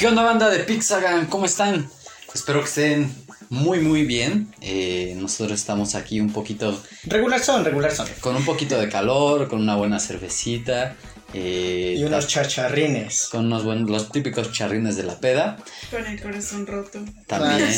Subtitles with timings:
[0.00, 1.26] ¿Qué onda banda de Pixagan?
[1.26, 1.86] ¿Cómo están?
[2.34, 3.14] Espero que estén
[3.50, 4.50] muy muy bien.
[4.62, 6.82] Eh, nosotros estamos aquí un poquito...
[7.04, 8.08] Regular son, regular son.
[8.20, 10.96] Con un poquito de calor, con una buena cervecita.
[11.34, 13.28] Eh, y unos chacharrines.
[13.30, 15.58] Con unos buenos, los típicos charrines de la peda.
[15.90, 17.00] Con el corazón roto.
[17.26, 17.68] También.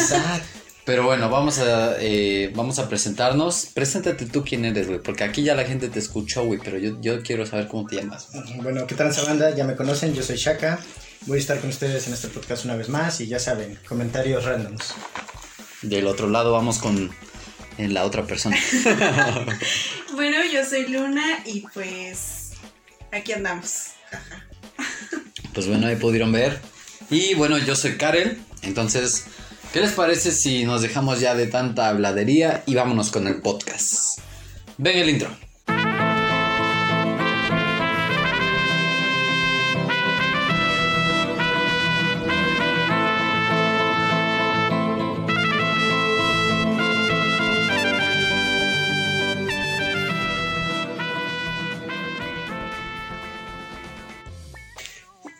[0.84, 3.66] Pero bueno, vamos a, eh, vamos a presentarnos.
[3.74, 7.00] Preséntate tú quién eres, güey, porque aquí ya la gente te escuchó, güey, pero yo,
[7.00, 8.28] yo quiero saber cómo te llamas.
[8.62, 9.52] Bueno, ¿qué tal esa banda?
[9.56, 10.78] Ya me conocen, yo soy Shaka.
[11.26, 14.44] Voy a estar con ustedes en este podcast una vez más y ya saben, comentarios
[14.44, 14.94] randoms.
[15.82, 17.10] Del otro lado vamos con
[17.78, 18.56] en la otra persona.
[20.14, 22.52] bueno, yo soy Luna y pues
[23.10, 23.92] aquí andamos.
[25.54, 26.60] pues bueno, ahí pudieron ver.
[27.10, 29.24] Y bueno, yo soy Karel, entonces
[29.72, 34.18] ¿Qué les parece si nos dejamos ya de tanta habladería y vámonos con el podcast?
[34.76, 35.34] Ven el intro.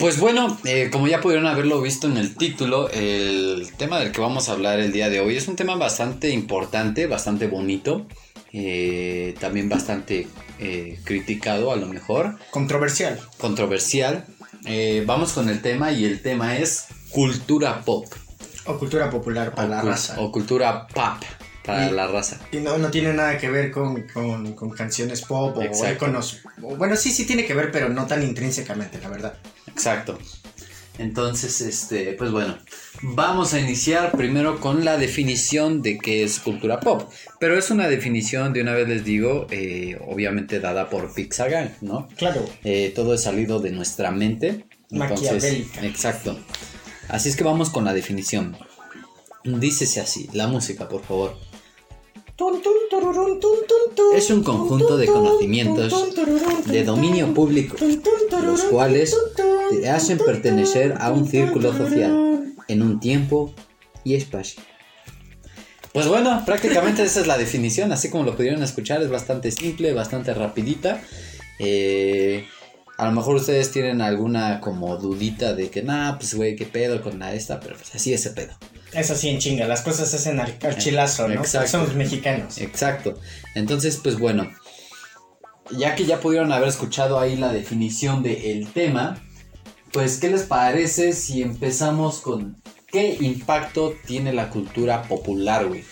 [0.02, 4.20] Pues bueno, eh, como ya pudieron haberlo visto en el título, el tema del que
[4.20, 8.08] vamos a hablar el día de hoy es un tema bastante importante, bastante bonito,
[8.52, 10.26] eh, también bastante
[10.58, 12.36] eh, criticado a lo mejor.
[12.50, 13.20] Controversial.
[13.38, 14.26] Controversial.
[15.06, 18.12] vamos con el tema y el tema es cultura pop.
[18.66, 20.20] O cultura popular para la raza.
[20.20, 21.22] O cultura pop
[21.64, 22.40] para la raza.
[22.50, 24.02] Y no, no tiene nada que ver con,
[24.76, 26.40] canciones pop o iconos.
[26.76, 29.34] Bueno, sí, sí tiene que ver, pero no tan intrínsecamente, la verdad.
[29.72, 30.18] Exacto.
[30.98, 32.56] Entonces, este, pues bueno,
[33.02, 37.10] vamos a iniciar primero con la definición de qué es cultura pop.
[37.40, 42.08] Pero es una definición, de una vez les digo, eh, obviamente dada por Pixagang, ¿no?
[42.16, 42.44] Claro.
[42.62, 44.66] Eh, todo es salido de nuestra mente.
[44.90, 46.38] Entonces, exacto.
[47.08, 48.56] Así es que vamos con la definición.
[49.44, 51.36] Dícese así, la música, por favor.
[54.16, 56.14] Es un conjunto de conocimientos
[56.66, 57.76] de dominio público,
[58.42, 59.16] los cuales
[59.80, 63.54] te hacen pertenecer a un círculo social en un tiempo
[64.04, 64.62] y espacio.
[65.92, 69.92] Pues bueno, prácticamente esa es la definición, así como lo pudieron escuchar, es bastante simple,
[69.92, 71.02] bastante rapidita.
[71.58, 72.46] Eh,
[72.96, 77.02] a lo mejor ustedes tienen alguna como dudita de que, nah, pues güey, qué pedo
[77.02, 78.54] con la esta, pero pues así ese pedo.
[78.92, 81.34] Es así en chinga, las cosas se hacen al, chilazo, ¿no?
[81.40, 81.68] Exacto.
[81.68, 82.58] Somos mexicanos.
[82.58, 83.18] Exacto.
[83.54, 84.50] Entonces, pues bueno,
[85.76, 89.22] ya que ya pudieron haber escuchado ahí la definición del tema,
[89.92, 95.84] pues, ¿qué les parece si empezamos con qué impacto tiene la cultura popular, güey?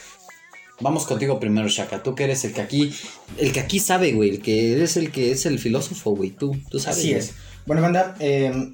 [0.81, 2.03] Vamos contigo primero, Shaka.
[2.03, 2.94] Tú que eres el que aquí,
[3.37, 4.31] el que aquí sabe, güey.
[4.31, 6.31] El que eres el que es el filósofo, güey.
[6.31, 6.99] Tú, tú sabes.
[6.99, 7.34] Así es.
[7.66, 8.72] Bueno, banda, eh,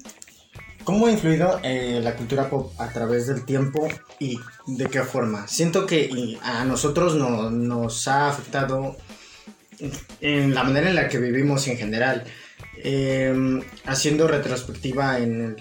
[0.87, 3.89] ¿Cómo ha influido eh, la cultura pop a través del tiempo
[4.19, 5.45] y de qué forma?
[5.45, 8.95] Siento que a nosotros no, nos ha afectado
[10.21, 12.23] en la manera en la que vivimos en general.
[12.83, 15.55] Em, haciendo retrospectiva en,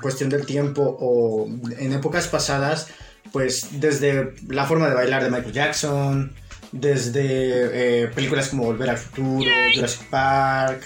[0.00, 1.48] cuestión del tiempo o
[1.78, 2.88] en épocas pasadas,
[3.32, 6.32] pues desde la forma de bailar de Michael Jackson,
[6.72, 10.82] desde eh, películas como Volver al Futuro, Jurassic Park,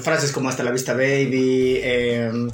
[0.00, 2.50] frases como Hasta la vista baby, em,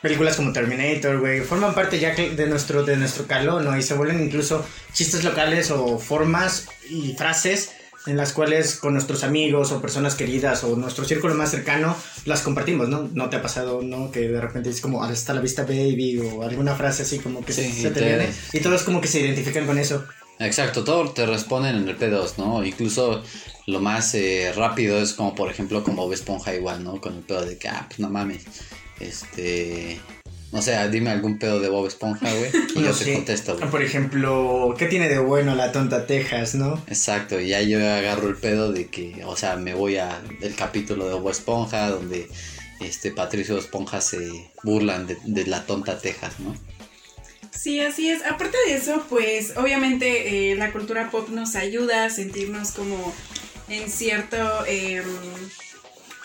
[0.00, 3.76] películas como Terminator, güey, forman parte ya de nuestro, de nuestro calor, ¿no?
[3.76, 7.72] Y se vuelven incluso chistes locales o formas y frases
[8.06, 12.42] en las cuales con nuestros amigos o personas queridas o nuestro círculo más cercano las
[12.42, 13.08] compartimos, ¿no?
[13.12, 14.10] ¿No te ha pasado, no?
[14.10, 17.52] Que de repente es como hasta la vista baby o alguna frase así como que
[17.52, 20.04] se te viene y todos como que se identifican con eso.
[20.38, 22.64] Exacto, todos te responden en el P2, ¿no?
[22.64, 23.22] Incluso
[23.66, 27.00] lo más eh, rápido es como, por ejemplo, como Bob Esponja igual, ¿no?
[27.00, 28.44] Con el pedo de que, ah, pues no mames.
[28.98, 30.00] Este.
[30.52, 32.50] No sé, dime algún pedo de Bob Esponja, güey.
[32.74, 33.70] Y yo te contesto, güey.
[33.70, 36.82] Por ejemplo, ¿qué tiene de bueno la tonta Texas, no?
[36.86, 40.54] Exacto, y ya yo agarro el pedo de que, o sea, me voy a el
[40.54, 42.28] capítulo de Bob Esponja donde
[42.80, 46.54] este Patricio Esponja se burlan de, de la tonta Texas, ¿no?
[47.50, 48.24] Sí, así es.
[48.24, 53.14] Aparte de eso, pues obviamente eh, la cultura pop nos ayuda a sentirnos como
[53.68, 54.36] en cierto,
[54.66, 55.04] em,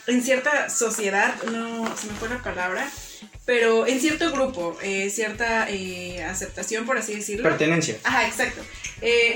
[0.08, 2.90] en cierta sociedad, no se me fue la palabra,
[3.48, 7.44] pero en cierto grupo, eh, cierta eh, aceptación, por así decirlo.
[7.44, 7.98] Pertenencia.
[8.04, 8.62] Ajá, exacto.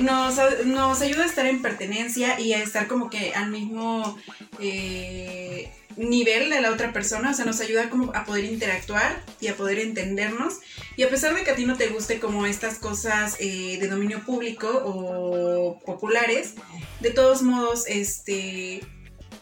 [0.02, 0.36] nos,
[0.66, 4.20] nos, ayuda a estar en pertenencia y a estar como que al mismo
[5.98, 9.56] nivel de la otra persona, o sea, nos ayuda como a poder interactuar y a
[9.56, 10.60] poder entendernos.
[10.96, 13.88] Y a pesar de que a ti no te guste como estas cosas eh, de
[13.88, 16.54] dominio público o populares,
[17.00, 18.82] de todos modos, este,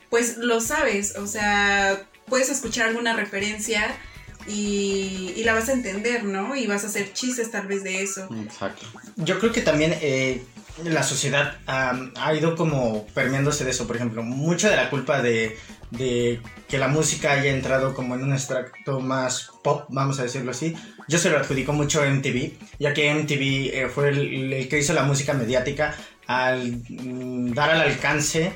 [0.10, 3.98] pues lo sabes, o sea, puedes escuchar alguna referencia
[4.47, 6.56] y, y la vas a entender, ¿no?
[6.56, 8.27] Y vas a hacer chistes tal vez de eso.
[8.44, 8.86] Exacto.
[9.18, 10.44] Yo creo que también eh,
[10.83, 13.88] la sociedad ha ido como permeándose de eso.
[13.88, 15.57] Por ejemplo, mucha de la culpa de,
[15.91, 20.51] de que la música haya entrado como en un extracto más pop, vamos a decirlo
[20.51, 20.75] así,
[21.07, 23.42] yo se lo adjudico mucho a MTV, ya que MTV
[23.74, 25.95] eh, fue el, el que hizo la música mediática
[26.27, 28.53] al mm, dar al alcance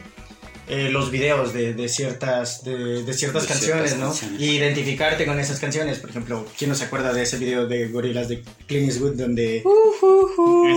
[0.68, 4.07] eh, los videos de, de ciertas, de, de ciertas De canciones, ciertas ¿no?
[4.10, 4.42] canciones.
[4.42, 6.00] Y identificarte con esas canciones.
[6.00, 9.63] Por ejemplo, ¿quién no se acuerda de ese video de Gorilas de Clint Eastwood donde...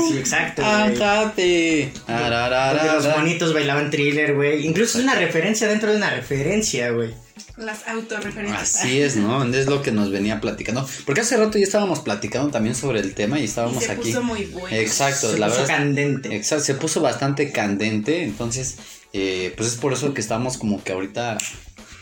[0.09, 0.65] Sí, exacto.
[0.65, 1.93] Ándate.
[2.07, 4.67] Donde los bonitos bailaban thriller, güey.
[4.67, 7.15] Incluso es una referencia dentro de una referencia, güey.
[7.57, 8.77] Las autorreferencias.
[8.77, 9.43] Así es, ¿no?
[9.55, 10.87] Es lo que nos venía platicando.
[11.07, 14.09] Porque hace rato ya estábamos platicando también sobre el tema y Y estábamos se aquí.
[14.11, 14.77] puso muy bueno.
[14.77, 15.77] Exacto, Se la puso verdad.
[15.79, 16.37] candente.
[16.37, 18.77] Exacto, se puso bastante candente, entonces,
[19.19, 21.39] eh, pues es por eso que estamos como que ahorita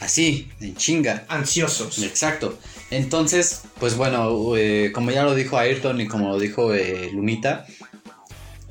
[0.00, 1.24] así, en chinga.
[1.28, 2.02] Ansiosos.
[2.02, 2.58] Exacto.
[2.90, 7.66] Entonces, pues bueno, eh, como ya lo dijo Ayrton y como lo dijo eh, Lunita,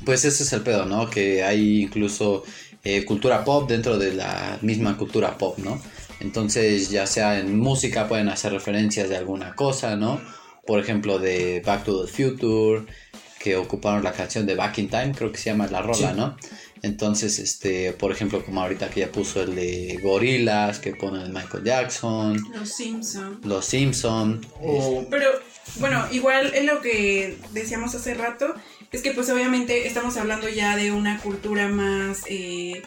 [0.05, 1.09] pues ese es el pedo, ¿no?
[1.09, 2.43] Que hay incluso
[2.83, 5.81] eh, cultura pop dentro de la misma cultura pop, ¿no?
[6.19, 10.21] Entonces, ya sea en música pueden hacer referencias de alguna cosa, ¿no?
[10.65, 12.85] Por ejemplo, de Back to the Future,
[13.39, 16.15] que ocuparon la canción de Back in Time, creo que se llama la rola, Sí.
[16.15, 16.37] ¿no?
[16.83, 21.31] Entonces, este, por ejemplo, como ahorita que ya puso el de Gorillaz, que pone el
[21.31, 23.45] Michael Jackson, Los Simpsons.
[23.45, 25.27] Los Simpson, O Pero
[25.77, 28.53] bueno, igual es lo que decíamos hace rato,
[28.91, 32.81] es que pues obviamente estamos hablando ya de una cultura más eh,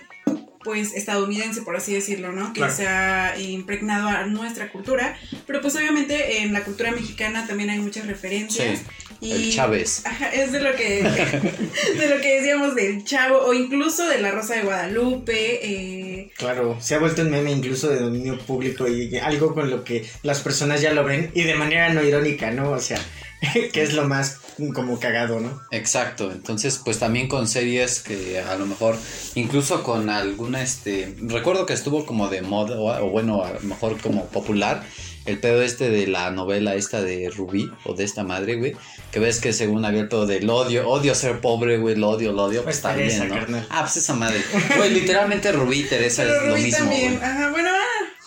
[0.62, 2.52] pues estadounidense, por así decirlo, ¿no?
[2.52, 2.74] Que Claro.
[2.74, 5.16] se ha impregnado a nuestra cultura,
[5.46, 8.80] pero pues obviamente en la cultura mexicana también hay muchas referencias.
[8.80, 8.84] Sí,
[9.20, 10.02] y, el Chávez.
[10.04, 11.02] Ajá, es de lo que
[11.98, 16.76] de lo que decíamos del chavo o incluso de la Rosa de Guadalupe, eh, Claro,
[16.80, 20.40] se ha vuelto un meme incluso de dominio público y algo con lo que las
[20.40, 22.70] personas ya lo ven y de manera no irónica, ¿no?
[22.70, 23.00] O sea,
[23.72, 24.40] que es lo más
[24.74, 25.60] como cagado, ¿no?
[25.70, 28.96] Exacto, entonces pues también con series que a lo mejor,
[29.34, 33.60] incluso con alguna, este, recuerdo que estuvo como de moda, o, o bueno, a lo
[33.60, 34.82] mejor como popular,
[35.26, 38.74] el pedo este de la novela esta de Rubí, o de esta madre, güey,
[39.10, 42.32] que ves que según había el pedo del odio, odio ser pobre, güey, lo odio,
[42.32, 43.34] lo odio, pues Pues bien, ¿no?
[43.34, 43.66] carnal.
[43.68, 44.40] Ah, pues esa madre,
[44.76, 47.16] güey, literalmente Rubí y Teresa pero es lo mismo, también.
[47.16, 47.24] güey.
[47.28, 48.24] Ajá, bueno, ah,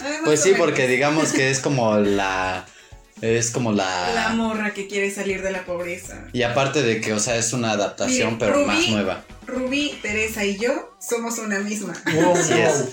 [0.00, 2.66] ah, Pues sí, porque digamos que es como la,
[3.20, 4.12] es como la...
[4.14, 6.26] La morra que quiere salir de la pobreza.
[6.32, 9.24] Y aparte de que, o sea, es una adaptación, pero Rubí- más nueva.
[9.46, 11.94] Rubí, Teresa y yo somos una misma.
[12.14, 12.84] Wow, es.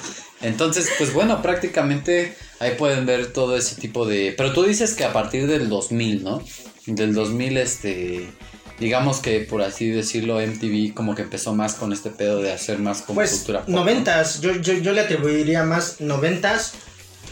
[0.41, 4.33] Entonces, pues bueno, prácticamente ahí pueden ver todo ese tipo de...
[4.37, 6.43] Pero tú dices que a partir del 2000, ¿no?
[6.85, 8.29] Del 2000, este...
[8.77, 12.77] Digamos que por así decirlo, MTV como que empezó más con este pedo de hacer
[12.77, 13.77] más como Pues cultura pop, ¿no?
[13.79, 16.73] noventas, yo, yo, yo le atribuiría más noventas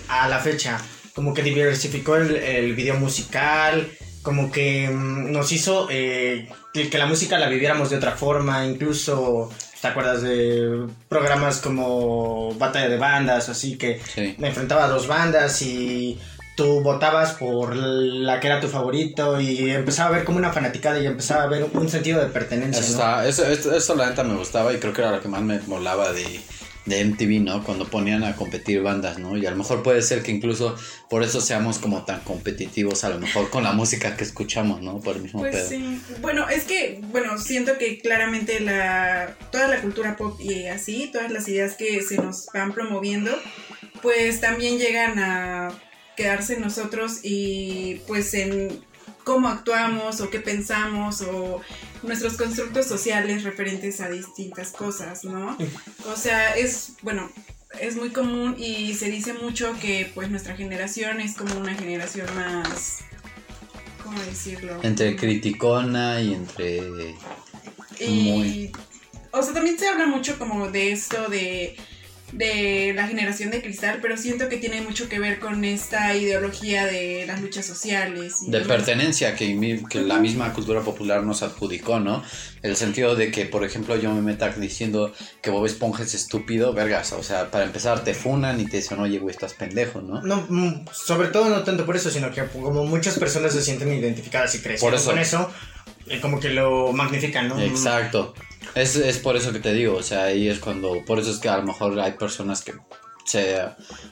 [0.08, 0.80] a la fecha.
[1.16, 3.88] Como que diversificó el, el video musical,
[4.24, 8.66] como que mm, nos hizo eh, que, que la música la viviéramos de otra forma,
[8.66, 9.50] incluso,
[9.82, 14.36] ¿te acuerdas de programas como Batalla de Bandas, así que Sí.
[14.40, 16.18] me enfrentaba a dos bandas y
[16.56, 21.00] tú votabas por la que era tu favorito y empezaba a ver como una fanaticada
[21.00, 22.80] y empezaba a ver un sentido de pertenencia.
[22.82, 22.98] Eso, ¿no?
[23.00, 25.42] está- eso, eso, eso la neta me gustaba y creo que era lo que más
[25.42, 26.40] me molaba de,
[26.86, 27.64] de MTV, ¿no?
[27.64, 29.38] Cuando ponían a competir bandas, ¿no?
[29.38, 30.76] Y a lo mejor puede ser que incluso
[31.10, 35.00] por eso seamos como tan competitivos, a lo mejor con la música que escuchamos, ¿no?
[35.00, 35.70] Por el mismo Pues pedo.
[35.70, 36.02] sí.
[36.22, 41.32] Bueno, es que, bueno, siento que claramente la toda la cultura pop y así, todas
[41.32, 43.32] las ideas que se nos van promoviendo,
[44.02, 45.72] pues también llegan a
[46.18, 48.84] quedarse en nosotros y pues en
[49.24, 51.62] cómo actuamos o qué pensamos o
[52.04, 55.58] nuestros constructos sociales referentes a distintas cosas, ¿no?
[56.12, 57.30] O sea, es, bueno,
[57.80, 62.28] es muy común y se dice mucho que pues nuestra generación es como una generación
[62.36, 63.00] más,
[64.04, 64.80] ¿cómo decirlo?
[64.84, 67.16] Entre criticona y entre...
[68.00, 68.72] Y, Muy.
[69.32, 71.78] o sea, también se habla mucho como de esto de,
[72.34, 76.86] de la generación de cristal, pero siento que tiene mucho que ver con esta ideología
[76.86, 78.38] de las luchas sociales.
[78.42, 78.68] y De demás.
[78.68, 79.54] pertenencia que,
[79.94, 82.24] la misma cultura popular nos adjudicó, ¿no?
[82.64, 86.74] El sentido de que, por ejemplo, yo me meta diciendo que Bob Esponja es estúpido,
[86.74, 87.14] vergas.
[87.14, 90.22] O sea, para empezar, te funan y te dicen, oye, güey, estás pendejo, ¿no?
[90.22, 93.94] No, mm, sobre todo no tanto por eso, sino que como muchas personas se sienten
[93.94, 95.10] identificadas y crecen Por eso.
[95.12, 95.52] con eso,
[96.08, 97.60] eh, como que lo magnifican, ¿no?
[97.62, 98.34] Exacto.
[98.76, 101.38] Es, es por eso que te digo, o sea, ahí es cuando, por eso es
[101.38, 102.74] que a lo mejor hay personas que
[103.26, 103.58] se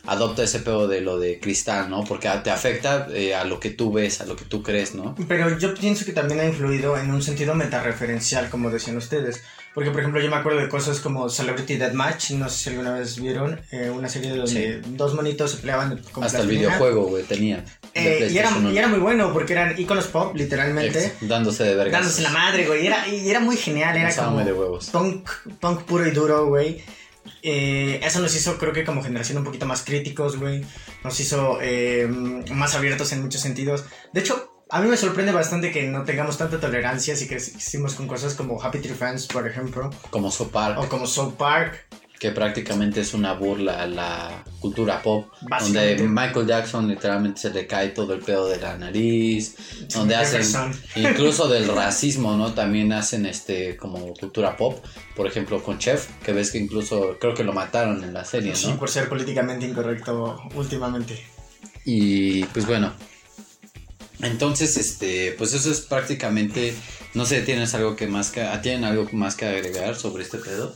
[0.06, 2.04] adopta ese pedo de lo de cristal, ¿no?
[2.04, 5.16] Porque te afecta eh, a lo que tú ves, a lo que tú crees, ¿no?
[5.28, 9.44] Pero yo pienso que también ha influido en un sentido metareferencial, como decían ustedes.
[9.74, 12.92] Porque, por ejemplo, yo me acuerdo de cosas como Celebrity Deathmatch, no sé si alguna
[12.92, 17.24] vez vieron, eh, una serie donde dos monitos se peleaban como Hasta el videojuego, güey,
[17.24, 17.64] tenía.
[17.94, 21.06] Eh, y, era, PlayStation y era muy bueno porque eran iconos pop, literalmente.
[21.06, 22.02] Ex, dándose de vergas.
[22.02, 22.84] Dándose la madre, güey.
[22.84, 24.90] Y era, y era muy genial, era como de huevos.
[24.90, 26.84] punk, punk puro y duro, güey.
[27.44, 30.66] Eh, eso nos hizo, creo que como generación, un poquito más críticos, güey.
[31.04, 32.08] Nos hizo eh,
[32.52, 33.86] más abiertos en muchos sentidos.
[34.14, 38.08] De hecho, a mí me sorprende bastante que no tengamos tanta tolerancia si crecimos con
[38.08, 39.90] cosas como Happy Tree Friends, por ejemplo.
[40.10, 41.86] Como Sopar, O como South Park.
[42.20, 45.32] que prácticamente es una burla a la cultura pop.
[45.60, 45.98] Donde.
[46.08, 49.56] Michael Jackson literalmente se le cae todo el pedo de la nariz.
[49.94, 52.54] donde hacen incluso del racismo, ¿no?
[52.54, 54.86] También hacen este como cultura pop.
[55.16, 58.56] Por ejemplo, con Chef, que ves que incluso creo que lo mataron en la serie,
[58.56, 58.78] Sí, ¿no?
[58.78, 61.20] por ser políticamente incorrecto últimamente.
[61.86, 62.94] Y pues bueno.
[64.24, 66.74] Entonces, este, pues eso es prácticamente,
[67.14, 70.76] no sé, ¿tienes algo que más que, ¿tienen algo más que agregar sobre este pedo?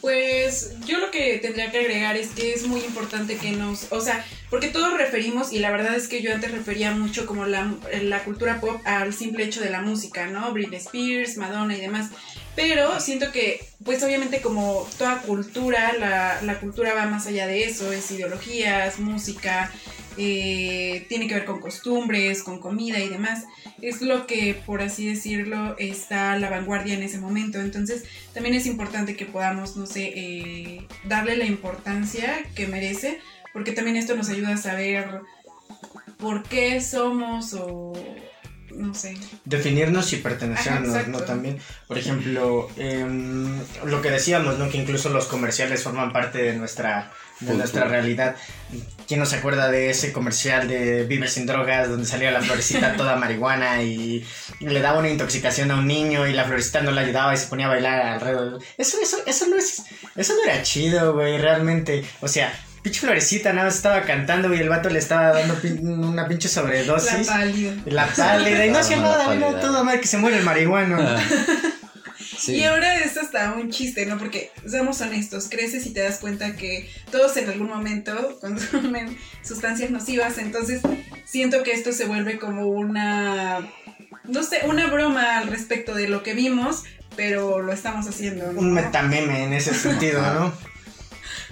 [0.00, 4.00] Pues yo lo que tendría que agregar es que es muy importante que nos, o
[4.00, 7.74] sea, porque todos referimos, y la verdad es que yo antes refería mucho como la,
[8.02, 10.52] la cultura pop al simple hecho de la música, ¿no?
[10.52, 12.10] Britney Spears, Madonna y demás.
[12.54, 17.64] Pero siento que, pues obviamente como toda cultura, la, la cultura va más allá de
[17.64, 19.72] eso, es ideologías, música,
[20.18, 23.44] eh, tiene que ver con costumbres, con comida y demás.
[23.80, 27.60] Es lo que, por así decirlo, está a la vanguardia en ese momento.
[27.60, 33.20] Entonces, también es importante que podamos, no sé, eh, darle la importancia que merece,
[33.52, 35.20] porque también esto nos ayuda a saber
[36.18, 37.92] por qué somos o
[38.74, 39.16] no sé.
[39.44, 41.20] Definirnos y pertenecernos, Ajá, ¿no?
[41.20, 44.68] También, por ejemplo, em, lo que decíamos, ¿no?
[44.68, 48.36] Que incluso los comerciales forman parte de nuestra, de nuestra realidad.
[49.06, 52.92] ¿Quién no se acuerda de ese comercial de Vive sin drogas, donde salía la florecita
[52.96, 54.24] toda marihuana y
[54.60, 57.46] le daba una intoxicación a un niño y la florecita no le ayudaba y se
[57.46, 58.60] ponía a bailar alrededor?
[58.76, 59.82] Eso, eso, eso no es,
[60.16, 62.04] eso no era chido, güey, realmente.
[62.20, 62.52] O sea,
[62.82, 66.48] pinche florecita nada más estaba cantando y el vato le estaba dando pin- una pinche
[66.48, 67.26] La sobredosis.
[67.28, 67.72] pálida.
[67.86, 70.98] La pálida, y no hacía nada, no, todo mal que se muere el marihuano.
[72.38, 72.54] Sí.
[72.54, 74.16] Y ahora es hasta un chiste, ¿no?
[74.16, 79.90] Porque, seamos honestos, creces y te das cuenta que todos en algún momento consumen sustancias
[79.90, 80.80] nocivas, entonces
[81.24, 83.68] siento que esto se vuelve como una,
[84.24, 86.84] no sé, una broma al respecto de lo que vimos,
[87.16, 88.60] pero lo estamos haciendo, ¿no?
[88.60, 90.52] Un metameme en ese sentido, ¿no?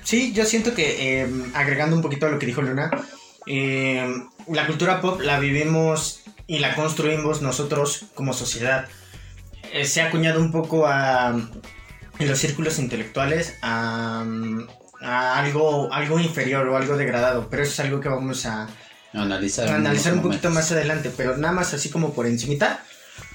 [0.05, 2.93] Sí, yo siento que eh, agregando un poquito a lo que dijo Luna,
[3.47, 4.09] eh,
[4.47, 8.89] la cultura pop la vivimos y la construimos nosotros como sociedad.
[9.73, 11.35] Eh, se ha acuñado un poco a,
[12.19, 14.25] en los círculos intelectuales a,
[15.03, 18.69] a algo, algo inferior o algo degradado, pero eso es algo que vamos a,
[19.13, 22.83] analizar, analizar un poquito más adelante, pero nada más así como por encimita.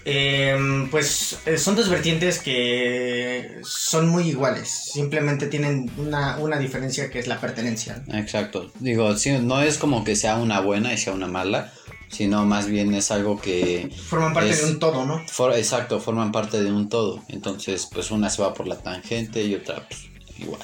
[0.06, 7.10] eh, pues eh, son dos vertientes que son muy iguales, simplemente tienen una, una diferencia
[7.10, 8.04] que es la pertenencia.
[8.14, 8.72] Exacto.
[8.80, 11.72] Digo, sí, no es como que sea una buena y sea una mala,
[12.12, 15.22] sino más bien es algo que Forman parte Es- de un todo, ¿no?
[15.28, 17.24] For- exacto, forman parte de un todo.
[17.30, 20.02] Entonces, pues una se va por la tangente y otra, pues,
[20.38, 20.62] igual.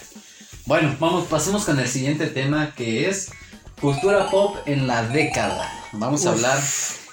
[0.65, 3.29] Bueno, vamos, pasemos con el siguiente tema que es
[3.79, 5.71] cultura pop en la década.
[5.93, 6.59] Vamos a hablar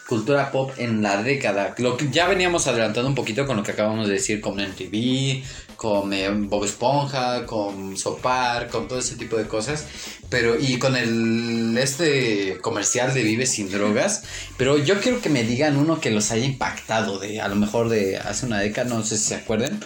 [0.08, 1.75] cultura pop en la década.
[1.78, 5.42] Lo que ya veníamos adelantando un poquito con lo que acabamos de decir con MTV,
[5.76, 9.87] con eh, Bob Esponja, con Sopar, con todo ese tipo de cosas.
[10.28, 14.25] Pero, y con el este comercial de Vive sin drogas.
[14.56, 17.88] Pero yo quiero que me digan uno que los haya impactado de, a lo mejor
[17.88, 19.80] de hace una década, no sé si se acuerdan.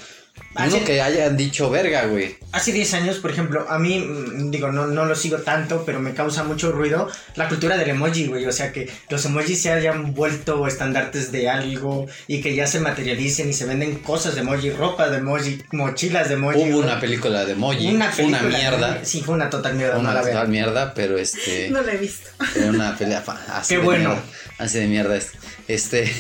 [0.59, 2.37] Uno Hace- que hayan dicho verga, güey.
[2.50, 6.00] Hace 10 años, por ejemplo, a mí, mm, digo, no, no lo sigo tanto, pero
[6.00, 8.45] me causa mucho ruido la cultura del emoji, güey.
[8.47, 12.81] O sea, que los emojis se hayan vuelto estandartes de algo y que ya se
[12.81, 16.59] materialicen y se venden cosas de emoji, ropa de emoji, mochilas de emoji.
[16.59, 16.88] Hubo güey.
[16.91, 18.88] una película de Emoji, Una fue una película, mierda.
[18.95, 19.07] güey.
[19.07, 19.95] Sí, fue una total mierda.
[19.95, 20.33] No una la vean.
[20.33, 21.69] total mierda, pero este.
[21.71, 22.31] No lo he visto.
[22.57, 23.23] Era una pelea
[23.53, 24.09] así Qué de bueno.
[24.11, 24.25] mierda,
[24.59, 25.29] así de mierda es.
[25.69, 26.11] Este,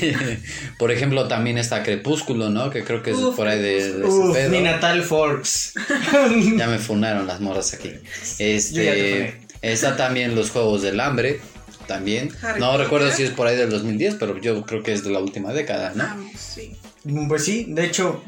[0.78, 2.70] por ejemplo, también está Crepúsculo, ¿no?
[2.70, 4.50] Que creo que es Uf, por ahí de, de ese pedo.
[4.50, 5.72] mi Natal Forks.
[6.56, 7.94] Ya me funaron las morras aquí.
[8.38, 11.40] Este, te está también los Juegos del Hambre,
[11.86, 12.30] también.
[12.42, 15.10] Harry no recuerdo si es por ahí del 2010, pero yo creo que es de
[15.10, 16.04] la última década, ¿no?
[16.04, 16.76] Vamos, sí.
[17.28, 18.22] Pues sí, de hecho,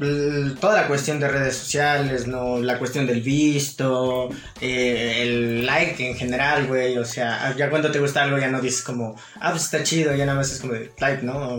[0.60, 2.60] toda la cuestión de redes sociales, ¿no?
[2.60, 6.96] La cuestión del visto, eh, el like en general, güey.
[6.96, 10.14] O sea, ya cuando te gusta algo ya no dices como, ah, pues está chido,
[10.14, 11.58] ya nada más es como de like, ¿no?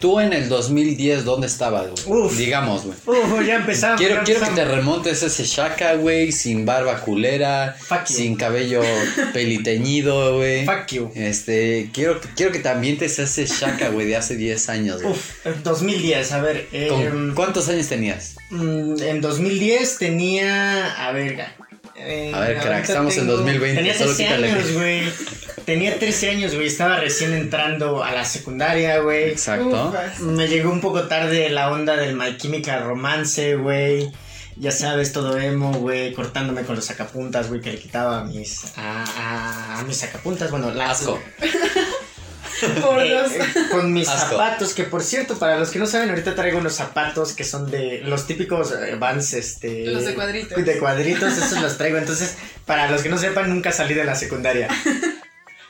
[0.00, 2.20] Tú en el 2010, ¿dónde estabas, güey?
[2.22, 2.36] Uf.
[2.36, 2.96] Digamos, güey.
[3.06, 3.98] Uh, ya empezamos.
[4.00, 8.14] Quiero, ya quiero que te remontes ese Shaka, güey, sin barba culera, Fuck you.
[8.16, 8.80] sin cabello
[9.34, 10.64] peliteñido, güey.
[10.64, 11.10] Fuck you.
[11.14, 15.12] Este, quiero, quiero que te ambientes a ese Shaka, güey, de hace 10 años, güey.
[15.14, 16.68] Uf, en 2010, a ver.
[16.88, 18.36] ¿Con em, ¿Cuántos años tenías?
[18.50, 20.94] mm, en 2010 tenía.
[21.06, 21.44] A ver,
[22.02, 24.50] eh, A ver, crack, estamos en 2020, Tenía solo 13 quítale.
[24.50, 25.02] años, güey.
[25.64, 26.66] Tenía 13 años, güey.
[26.66, 29.30] Estaba recién entrando a la secundaria, güey.
[29.30, 29.94] Exacto.
[30.20, 34.10] Me llegó un poco tarde la onda del My Chemical Romance, güey.
[34.56, 38.76] Ya sabes, todo emo, güey, cortándome con los sacapuntas, güey, que le quitaba a mis,
[38.76, 41.18] a, a, a mis sacapuntas, bueno, las, Asco.
[42.82, 43.32] Por eh, los...
[43.32, 43.40] eh,
[43.70, 44.30] con mis Asco.
[44.30, 47.70] zapatos, que por cierto, para los que no saben, ahorita traigo unos zapatos que son
[47.70, 49.86] de los típicos eh, Vans, este...
[49.86, 50.64] Los de cuadritos.
[50.64, 52.36] De cuadritos, esos los traigo, entonces,
[52.66, 54.68] para los que no sepan, nunca salí de la secundaria.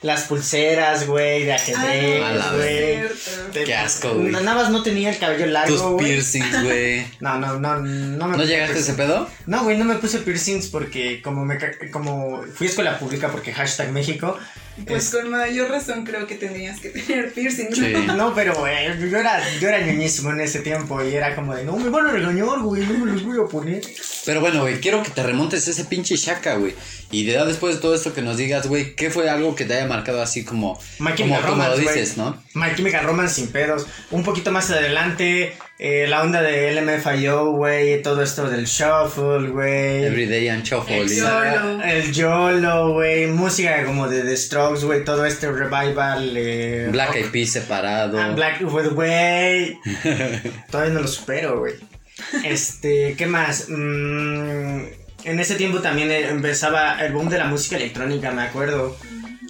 [0.03, 2.23] Las pulseras, güey, de A ajedrez,
[2.55, 3.65] güey.
[3.67, 4.33] Qué asco, güey.
[4.33, 6.07] Nada más no tenía el cabello Tus largo, güey.
[6.07, 7.07] piercings, güey.
[7.21, 9.29] No, no, no, no me ¿No llegaste a ese pedo?
[9.47, 11.59] No, güey, no me puse piercings porque como me
[11.91, 14.39] como fui a escuela pública porque hashtag México.
[14.87, 17.69] Pues es- con mayor razón creo que tendrías que tener piercing.
[17.71, 17.77] ¿no?
[17.77, 17.93] Sí.
[18.17, 21.65] no, pero güey, yo era, yo era ñoñísimo en ese tiempo y era como de,
[21.65, 23.83] no, me van a regañar, güey, no me los voy a poner.
[24.27, 26.75] Pero bueno, güey, quiero que te remontes a ese pinche Shaka, güey.
[27.13, 29.75] Y ya después de todo esto que nos digas, güey, ¿qué fue algo que te
[29.75, 31.95] haya marcado así como, My como, como lo Romance, güey.
[31.95, 32.41] dices, no?
[32.55, 33.87] My Chemical Romance sin pedos.
[34.13, 40.05] Un poquito más adelante, eh, la onda de LMFIO, güey, todo esto del shuffle, güey.
[40.05, 41.01] Everyday and Shuffle.
[41.01, 41.83] El YOLO.
[41.83, 46.33] El YOLO, güey, música como de The Strokes, güey, todo este revival.
[46.37, 48.21] Eh, Black Eyed Peas separado.
[48.21, 49.79] Ah, Black with Way.
[50.71, 51.75] Todavía no lo supero, güey.
[52.45, 53.67] Este, ¿qué más?
[53.69, 54.83] Mm,
[55.25, 58.97] en ese tiempo también eh, empezaba el boom de la música electrónica, me acuerdo.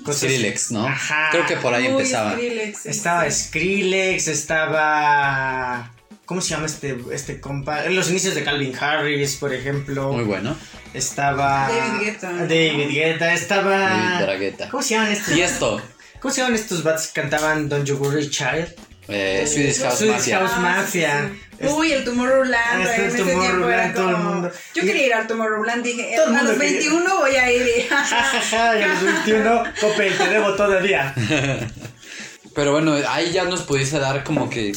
[0.04, 0.86] Cosas- Skrillex, ¿no?
[0.86, 1.28] Ajá.
[1.30, 2.32] Creo que por ahí empezaba.
[2.32, 3.44] Skrillex, sí, Estaba sí.
[3.44, 5.92] Skrillex, estaba.
[6.24, 7.84] ¿Cómo se llama este, este compa?
[7.84, 10.12] En los inicios de Calvin Harris, por ejemplo.
[10.12, 10.56] Muy bueno.
[10.94, 11.68] Estaba.
[11.68, 12.32] David Guetta.
[12.32, 14.20] David Guetta, estaba.
[14.26, 14.54] David.
[14.70, 15.36] ¿Cómo se llaman estos?
[15.36, 15.82] Y esto,
[16.20, 18.74] ¿Cómo se llaman estos bats que cantaban Don't You Worry Child?
[19.10, 20.38] Eh, Swedish House Swedish Mafia.
[20.38, 21.30] House Ah, Mafia.
[21.58, 21.66] sí, sí.
[21.74, 22.86] Uy, el Tomorrowland.
[22.86, 24.50] Ah, en el ese tiempo era todo el mundo.
[24.74, 26.70] Yo Y- quería ir al Tomorrowland, dije, Todo el a los quería.
[26.72, 27.62] 21 voy a ir.
[27.78, 31.14] y- Jajaja, y a los 21, Coppel, te debo todavía.
[32.54, 34.72] Pero bueno, ahí ya nos pudiese dar como que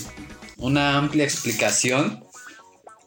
[0.57, 2.23] una amplia explicación,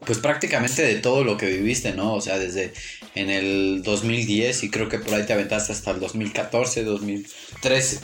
[0.05, 2.15] pues prácticamente de todo lo que viviste, ¿no?
[2.15, 2.73] O sea, desde
[3.15, 8.01] en el 2010 y creo que por ahí te aventaste hasta el 2014, 2013.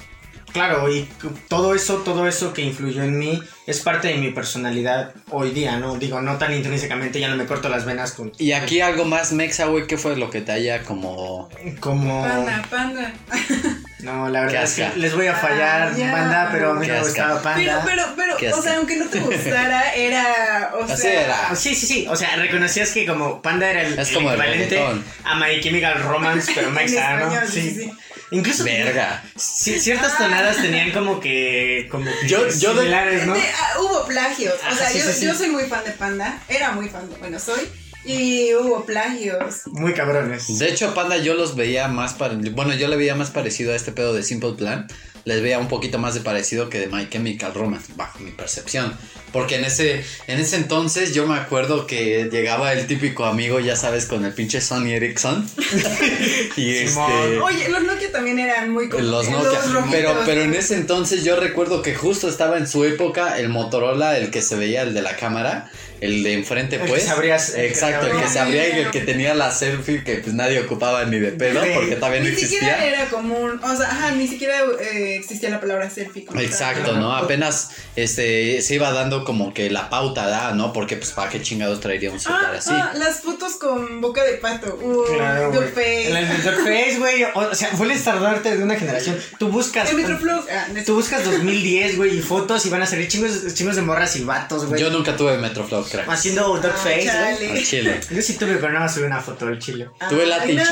[0.53, 1.09] Claro, y
[1.49, 5.77] todo eso, todo eso que influyó en mí es parte de mi personalidad hoy día,
[5.79, 5.97] ¿no?
[5.97, 8.33] Digo, no tan intrínsecamente, ya no me corto las venas con...
[8.39, 11.49] Y aquí algo más mexa, güey, ¿qué fue lo que te haya como...
[11.81, 12.23] Como...
[12.23, 13.13] Panda, panda.
[14.03, 16.11] No, la verdad es que les voy a fallar, Ah, ya.
[16.11, 17.83] banda, pero a mí me gustaba Pero, Panda.
[17.87, 20.73] pero, pero, Qué o sea, aunque no te gustara, era.
[20.75, 21.55] O Así sea, era.
[21.55, 24.41] Sí, sí, sí, o sea, reconocías que como Panda era el, Es el como el
[24.41, 24.81] equivalente
[25.23, 27.19] a My Chemical Romance, pero mexa, ¿no?
[27.27, 27.93] español, sí, sí.
[28.33, 29.23] Incluso Verga.
[29.37, 33.35] sí, ciertas tonadas tenían como que como que Yo- yo de- ¿no?
[33.35, 34.55] De- ah, hubo plagios.
[34.63, 35.27] O Ajá, sea, sí, yo, sí, sí.
[35.27, 36.43] yo soy muy fan de Panda.
[36.49, 37.17] Era muy fan de.
[37.17, 37.61] Bueno, soy.
[38.05, 39.63] Y hubo plagios.
[39.67, 40.59] Muy cabrones.
[40.59, 42.35] De hecho, Panda yo los veía más para...
[42.35, 44.89] Bueno, yo le veía más parecido a este pedo de Simple Plan.
[45.25, 48.97] Les veía un poquito más de parecido que de My Chemical Romance, bajo mi percepción.
[49.33, 53.77] Porque en ese, en ese entonces yo me acuerdo que llegaba el típico amigo, ya
[53.77, 55.49] sabes, con el pinche Sony Ericsson.
[56.57, 56.89] y este...
[56.89, 57.43] Simón.
[57.43, 59.61] Oye, los Nokia también eran muy como- Los Nokia.
[59.91, 64.19] pero, pero en ese entonces yo recuerdo que justo estaba en su época el Motorola,
[64.19, 67.05] el que se veía, el de la cámara, el de enfrente, El que pues.
[67.05, 69.51] se abría- el que Exacto, se el que se abría y el que tenía la
[69.53, 73.61] selfie que pues nadie ocupaba ni de pedo, porque también no Ni siquiera era común.
[73.63, 76.25] O sea, ajá, ni siquiera eh, existía la palabra selfie.
[76.25, 76.45] como tal.
[76.49, 77.15] Exacto, ¿no?
[77.15, 80.73] Apenas este se iba dando como que la pauta da, ¿no?
[80.73, 82.71] Porque pues para qué chingados traería un celular Ah, así.
[82.73, 84.79] ah, las fotos con boca de pato.
[84.83, 86.07] Uh, Claro, güey.
[86.07, 87.25] El el Duckface, güey.
[87.35, 89.17] O, sea, fue el estandarte de una generación.
[89.39, 89.93] Tú buscas.
[89.93, 90.45] Metroflog.
[90.51, 94.17] Ah, Tú buscas 2010, güey, y fotos y van a salir chingos, chingos de morras
[94.17, 94.81] y vatos, güey.
[94.81, 96.09] Yo nunca tuve Metroflog, crack.
[96.09, 97.07] Haciendo Ah, güey.
[97.07, 97.51] chale.
[97.53, 98.01] Al chile.
[98.11, 99.89] Yo sí tuve, pero nada más subí una foto del chile.
[100.09, 100.65] Tuve no,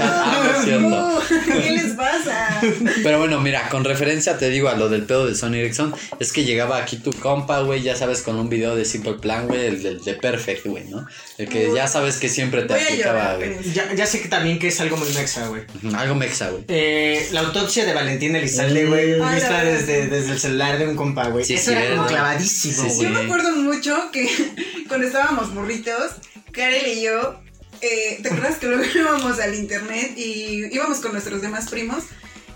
[0.53, 0.81] no cierto.
[0.89, 1.19] no,
[1.63, 2.61] ¿Qué les pasa?
[3.03, 6.33] Pero bueno, mira, con referencia te digo a lo del pedo de Sony Ericsson, es
[6.33, 9.67] que llegaba aquí tu compa, güey, ya sabes, con un video de Simple Plan, güey,
[9.67, 11.07] el del de Perfect, güey, ¿no?
[11.39, 13.57] El que ya sabes que siempre te aplicaba, güey.
[13.73, 15.63] Ya, ya sé que también que es algo muy mexa, güey.
[15.95, 16.65] Algo mexa, güey.
[16.69, 20.97] Eh, la autopsia de Valentín Elizalde, güey, Ah, vista desde, desde el celular de un
[20.97, 21.45] compa, güey.
[21.45, 21.97] Sí, Eso era cierto.
[21.97, 23.03] como clavadísimo, Sí, güey.
[23.03, 24.29] Yo me acuerdo mucho que
[24.89, 26.13] cuando estábamos burritos,
[26.53, 27.41] Karel y yo,
[27.81, 32.05] eh, ¿te acuerdas que luego íbamos al internet y íbamos con nuestros demás primos?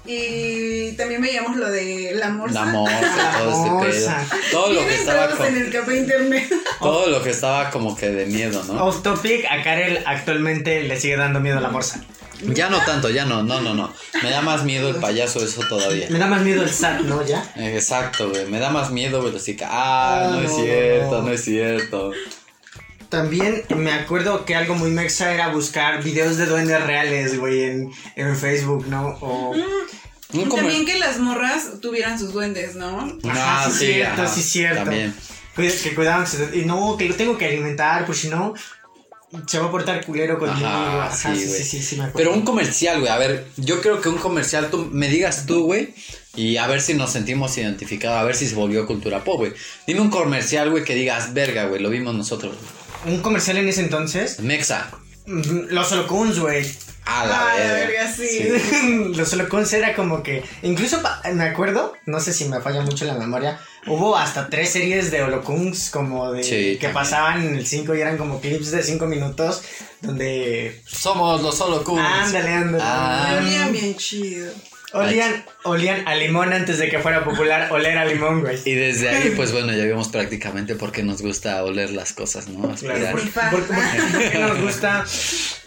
[0.07, 2.67] Y también veíamos lo de la morsa.
[2.67, 4.15] La morsa, todo este pedo.
[4.51, 6.53] Todo lo que estaba en como, el café internet.
[6.81, 8.85] todo lo que estaba como que de miedo, ¿no?
[8.85, 12.05] Off topic, a Karel actualmente le sigue dando miedo la morsa.
[12.43, 13.93] Ya no tanto, ya no, no, no, no.
[14.23, 16.11] Me da más miedo el payaso eso todavía.
[16.11, 17.25] Le da más miedo el SAT, ¿no?
[17.25, 17.43] ¿Ya?
[17.57, 18.47] Exacto, güey.
[18.47, 19.35] Me da más miedo, güey.
[19.35, 21.23] Así que, ah, no es no, cierto, no.
[21.23, 22.13] no es cierto.
[23.15, 27.93] También me acuerdo que algo muy mexa era buscar videos de duendes reales, güey, en,
[28.17, 29.17] en Facebook, ¿no?
[29.21, 29.55] O...
[30.33, 32.99] Un Y también que las morras tuvieran sus duendes, ¿no?
[33.23, 34.81] Ajá, Ah, sí, sí, cierto, ajá, sí, cierto.
[34.83, 35.15] También.
[35.55, 38.55] Que cuidaban y no, que lo tengo que alimentar, pues si no,
[39.47, 40.67] se va a portar culero conmigo.
[40.67, 42.19] Ajá, Ajá, sí, sí, sí, sí, sí, me acuerdo.
[42.19, 43.13] Pero un comercial, güey.
[43.13, 45.95] A ver, yo creo que un comercial, tú me digas tú, güey.
[46.35, 49.53] Y a ver si nos sentimos identificados, a ver si se volvió cultura pop, güey.
[49.87, 52.57] Dime un comercial, güey, que digas, verga, güey, lo vimos nosotros.
[53.07, 54.91] Un comercial en ese entonces, Mexa.
[55.27, 56.65] los holocuns, güey.
[57.07, 57.75] A la Ah, verga.
[57.75, 59.13] verga, sí.
[59.15, 63.05] los holocuns era como que, incluso pa- me acuerdo, no sé si me falla mucho
[63.05, 66.93] la memoria, hubo hasta tres series de holocuns como de Sí, que también.
[66.95, 69.63] pasaban en el 5 y eran como clips de 5 minutos
[70.01, 72.01] donde Somos los solo cool.
[72.01, 72.83] ándale, ándale.
[72.83, 73.69] Ah.
[73.71, 74.51] Bien chido.
[74.95, 78.59] Olían, olían a limón antes de que fuera popular oler a limón, güey.
[78.65, 82.49] Y desde ahí, pues bueno, ya vimos prácticamente por qué nos gusta oler las cosas,
[82.49, 82.75] ¿no?
[82.75, 83.51] Claro, porque, Rifa.
[83.51, 83.75] porque-
[84.13, 85.05] porque nos gusta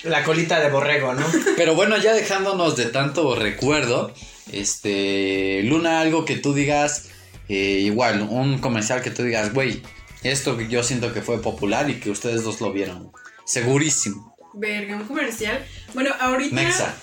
[0.04, 1.26] la colita de borrego, ¿no?
[1.58, 4.14] Pero bueno, ya dejándonos de tanto recuerdo,
[4.52, 7.10] este, Luna, algo que tú digas,
[7.50, 9.82] eh, igual, un comercial que tú digas, güey,
[10.24, 13.12] esto yo siento que fue popular y que ustedes dos lo vieron.
[13.46, 14.36] Segurísimo.
[14.54, 15.66] Verga, un comercial.
[15.94, 16.56] Bueno, ahorita.
[16.56, 16.96] Mexa.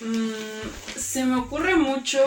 [0.00, 2.18] Mm, se me ocurre mucho.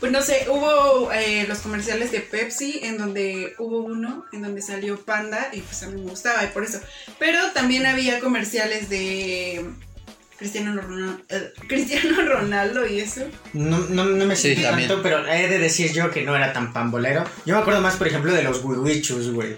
[0.00, 4.60] Pues no sé, hubo eh, los comerciales de Pepsi en donde hubo uno en donde
[4.60, 6.80] salió Panda y pues a mí me gustaba y por eso.
[7.20, 9.64] Pero también había comerciales de
[10.38, 11.22] Cristiano Ronaldo,
[11.68, 13.20] Cristiano Ronaldo y eso.
[13.52, 14.88] No, no, no me Sí, sentí también.
[14.88, 17.22] tanto, pero he de decir yo que no era tan pambolero.
[17.46, 19.56] Yo me acuerdo más, por ejemplo, de los wiwichus, güey.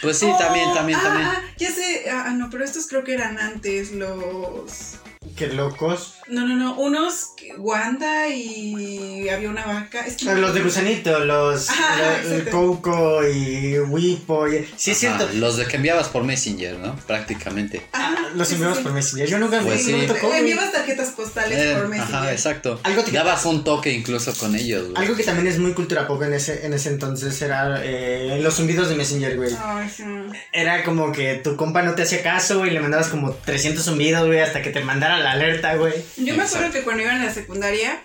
[0.00, 1.28] Pues sí, Oh, también, también, ah, también.
[1.28, 4.98] ah, ya sé, ah, no, pero estos creo que eran antes los...
[5.38, 6.17] Qué locos.
[6.28, 10.06] No, no, no, unos Wanda y había una vaca.
[10.06, 12.50] Es que Ah, Los de gusanito, los Ajá, exacto.
[12.50, 14.46] Coco y Wipo.
[14.48, 15.28] y- Sí, es cierto.
[15.34, 16.94] Los de que enviabas por Messenger, ¿no?
[17.06, 17.82] Prácticamente.
[17.92, 18.92] Ajá, Los sí, por.
[18.92, 19.26] Messenger.
[19.28, 20.06] Yo nunca Pues no sí.
[20.06, 20.32] tocó.
[20.34, 22.14] Enviabas tarjetas postales Eh, por Messenger.
[22.16, 22.80] ajá, exacto.
[22.82, 25.02] Algo que- Dabas un toque incluso con ellos, güey.
[25.02, 28.54] Algo que también es muy cultura pop en ese, en ese entonces era eh, los
[28.54, 29.50] zumbidos de Messenger, güey.
[29.58, 30.04] Ay, sí.
[30.52, 34.26] Era como que tu compa no te hacía caso, güey, le mandabas como 300 zumbidos,
[34.26, 35.94] güey, hasta que te mandara la alerta, güey.
[36.18, 38.00] Yo me acuerdo que cuando iba en la secundaria,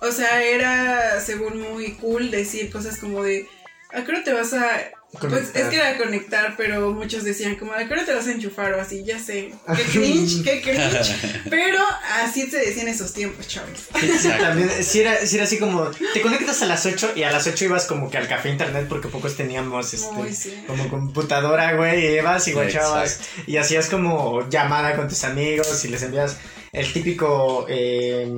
[0.00, 3.46] o sea, era según muy cool decir cosas como de,
[3.90, 4.68] ¿a qué hora te vas a...?
[5.10, 5.62] Pues Conectar.
[5.62, 8.74] es que era conectar, pero muchos decían como, ¿a qué hora te vas a enchufar?
[8.74, 9.54] O así, ya sé.
[9.76, 11.44] Qué cringe, qué cringe.
[11.48, 11.78] Pero
[12.22, 13.88] así se decía en esos tiempos, chavos.
[13.98, 17.32] Sí, también, sí era, sí era así como, te conectas a las 8 y a
[17.32, 20.62] las 8 ibas como que al café internet porque pocos teníamos este, sí.
[20.66, 25.88] como computadora, güey, y ibas y guachabas y hacías como llamada con tus amigos y
[25.88, 26.36] les envías
[26.72, 28.30] el típico, eh,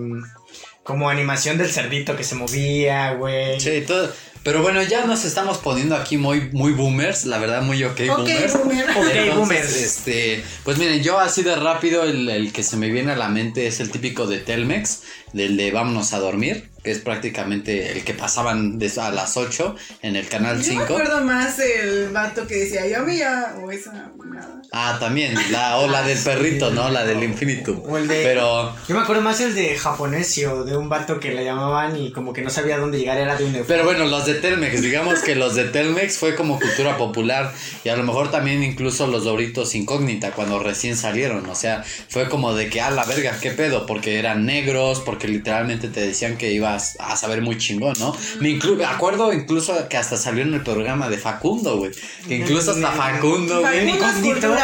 [0.83, 3.61] como animación del cerdito que se movía, güey.
[3.61, 4.13] Sí, todo.
[4.43, 8.17] Pero bueno, ya nos estamos poniendo aquí muy, muy boomers, la verdad, muy ok, Ok,
[8.17, 8.55] boomers.
[8.59, 8.85] boomer.
[8.91, 9.77] Ok, Entonces, boomers.
[9.77, 13.29] Este, pues miren, yo así de rápido, el, el que se me viene a la
[13.29, 15.03] mente es el típico de Telmex,
[15.35, 20.17] del de Vámonos a dormir, es prácticamente el que pasaban de- a las 8 en
[20.17, 20.83] el canal Yo me 5.
[20.85, 24.63] acuerdo más el vato que decía, yo me ya, o esa nada.
[24.73, 26.89] Ah, también, la, o la del perrito, ¿no?
[26.91, 27.83] La del infinito.
[27.87, 31.33] O el de- Pero, Yo me acuerdo más el de japonesio, de un vato que
[31.33, 34.27] le llamaban y como que no sabía dónde llegar, era de un pero bueno, los
[34.27, 37.53] de Telmex, digamos que los de Telmex fue como cultura popular
[37.85, 42.29] y a lo mejor también incluso los Doritos incógnita cuando recién salieron, o sea, fue
[42.29, 46.37] como de que, ah, la verga, qué pedo, porque eran negros, porque literalmente te decían
[46.39, 48.17] que ibas a saber muy chingón, ¿no?
[48.41, 51.91] Me inclu- acuerdo incluso que hasta salió en el programa de Facundo, güey,
[52.27, 53.99] que incluso hasta Facundo, güey.
[53.99, 54.57] Facundo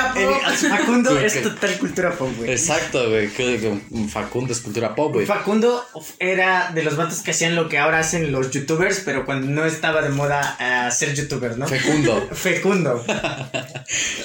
[0.68, 2.50] Facundo es total cultura pop, güey.
[2.50, 3.28] Exacto, güey,
[4.08, 5.26] Facundo es cultura pop, güey.
[5.26, 5.84] Facundo
[6.18, 9.64] era de los vatos que hacían lo que ahora hacen los youtubers, pero cuando no
[9.64, 11.66] estaba de moda eh, ser youtuber, ¿no?
[11.66, 12.28] Fecundo.
[12.32, 13.04] Fecundo.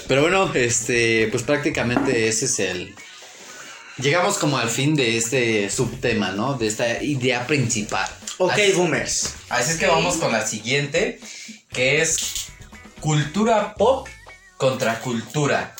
[0.08, 2.96] Pero bueno, este, pues prácticamente ese es el.
[4.02, 6.56] Llegamos como al fin de este subtema, ¿no?
[6.56, 8.10] De esta idea principal.
[8.38, 9.34] Ok, Así, boomers.
[9.50, 11.20] así es que vamos con la siguiente,
[11.70, 12.48] que es
[13.00, 14.08] cultura pop
[14.58, 15.76] contra cultura.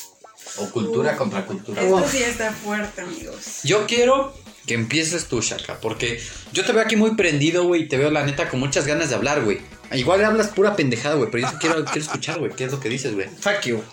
[0.58, 1.82] O cultura contra cultura.
[1.82, 3.62] Esto sí está fuerte, amigos.
[3.64, 4.34] Yo quiero
[4.68, 8.12] que empieces tú, Shaka, porque yo te veo aquí muy prendido, güey, y te veo
[8.12, 9.62] la neta con muchas ganas de hablar, güey.
[9.92, 12.90] Igual hablas pura pendejada, güey, pero yo quiero, quiero escuchar, güey, qué es lo que
[12.90, 13.28] dices, güey.
[13.40, 13.84] Fuck you.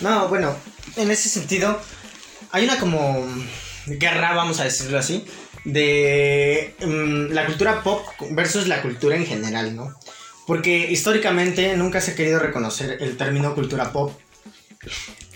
[0.00, 0.56] No, bueno,
[0.96, 1.80] en ese sentido,
[2.52, 3.26] hay una como
[3.86, 5.24] guerra, vamos a decirlo así,
[5.64, 9.94] de mm, la cultura pop versus la cultura en general, ¿no?
[10.46, 14.12] Porque históricamente nunca se ha querido reconocer el término cultura pop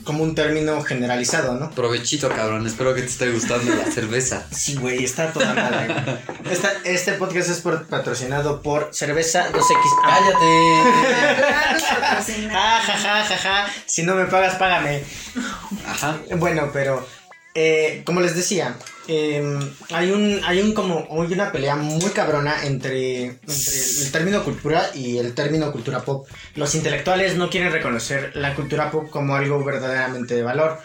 [0.04, 1.70] como un término generalizado, ¿no?
[1.70, 2.66] Provechito, cabrón.
[2.66, 4.46] Espero que te esté gustando la cerveza.
[4.54, 5.86] Sí, güey, está toda madre.
[5.86, 6.52] güey.
[6.52, 10.02] Esta- este podcast es por- patrocinado por Cerveza 2X.
[10.02, 11.78] ¡Cállate!
[11.78, 12.52] Claro, patrocina.
[12.54, 13.66] Ah, ja, ja, ja, ja.
[13.86, 15.02] Si no me pagas, págame.
[15.86, 16.18] Ajá.
[16.36, 17.06] Bueno, pero
[17.60, 18.76] eh, como les decía,
[19.08, 19.42] eh,
[19.90, 24.90] hay un, hay un como, hay una pelea muy cabrona entre, entre el término cultura
[24.94, 26.28] y el término cultura pop.
[26.54, 30.78] Los intelectuales no quieren reconocer la cultura pop como algo verdaderamente de valor.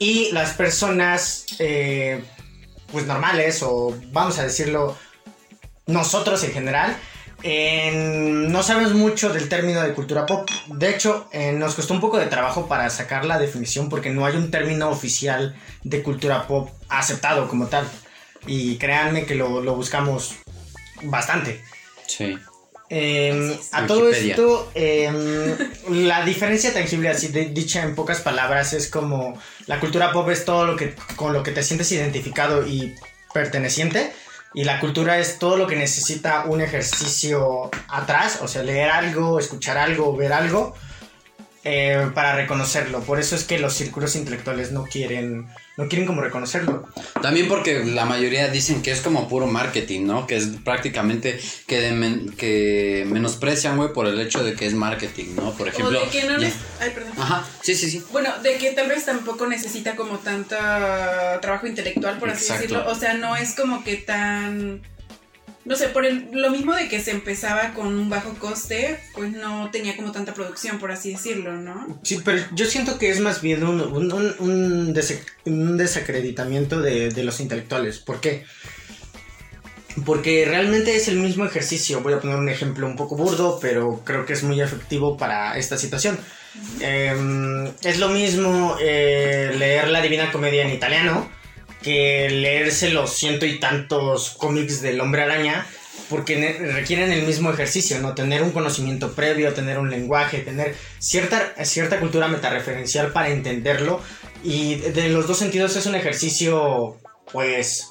[0.00, 2.24] Y las personas, eh,
[2.90, 4.98] pues normales, o vamos a decirlo,
[5.86, 6.96] nosotros en general,
[7.42, 10.48] en- no sabemos mucho del término de cultura pop.
[10.68, 14.24] De hecho, eh, nos costó un poco de trabajo para sacar la definición porque no
[14.26, 17.88] hay un término oficial de cultura pop aceptado como tal.
[18.46, 20.34] Y créanme que lo, lo buscamos
[21.02, 21.62] bastante.
[22.06, 22.36] Sí.
[22.94, 25.56] Eh, a todo esto, eh,
[25.88, 30.44] la diferencia tangible, así de- dicha en pocas palabras, es como la cultura pop es
[30.44, 32.94] todo lo que con lo que te sientes identificado y
[33.32, 34.12] perteneciente.
[34.54, 39.38] Y la cultura es todo lo que necesita un ejercicio atrás, o sea, leer algo,
[39.38, 40.74] escuchar algo, ver algo,
[41.64, 43.00] eh, para reconocerlo.
[43.00, 45.46] Por eso es que los círculos intelectuales no quieren,
[45.76, 46.88] no quieren como reconocerlo.
[47.20, 50.26] También porque la mayoría dicen que es como puro marketing, ¿no?
[50.26, 54.74] Que es prácticamente que, de men- que menosprecian, güey, por el hecho de que es
[54.74, 55.52] marketing, ¿no?
[55.52, 56.00] Por ejemplo.
[56.00, 56.54] o de que no les...
[56.80, 57.12] Ay, perdón.
[57.16, 58.02] Ajá, sí, sí, sí.
[58.10, 60.56] Bueno, de que tal vez tampoco necesita como tanto
[61.40, 62.62] trabajo intelectual, por así Exacto.
[62.62, 62.90] decirlo.
[62.90, 64.82] O sea, no es como que tan...
[65.64, 69.30] No sé, por el- lo mismo de que se empezaba con un bajo coste, pues
[69.32, 72.00] no tenía como tanta producción, por así decirlo, ¿no?
[72.02, 74.94] Sí, pero yo siento que es más bien un, un, un-
[75.46, 77.98] un desacreditamiento de, de los intelectuales.
[77.98, 78.44] ¿Por qué?
[80.06, 82.00] Porque realmente es el mismo ejercicio.
[82.00, 85.56] Voy a poner un ejemplo un poco burdo, pero creo que es muy efectivo para
[85.58, 86.18] esta situación.
[86.80, 87.14] Eh,
[87.82, 91.30] es lo mismo eh, leer la Divina Comedia en italiano
[91.82, 95.66] que leerse los ciento y tantos cómics del Hombre Araña,
[96.08, 98.14] porque requieren el mismo ejercicio, ¿no?
[98.14, 104.00] Tener un conocimiento previo, tener un lenguaje, tener cierta, cierta cultura metareferencial para entenderlo.
[104.44, 106.98] Y de los dos sentidos es un ejercicio,
[107.32, 107.88] pues,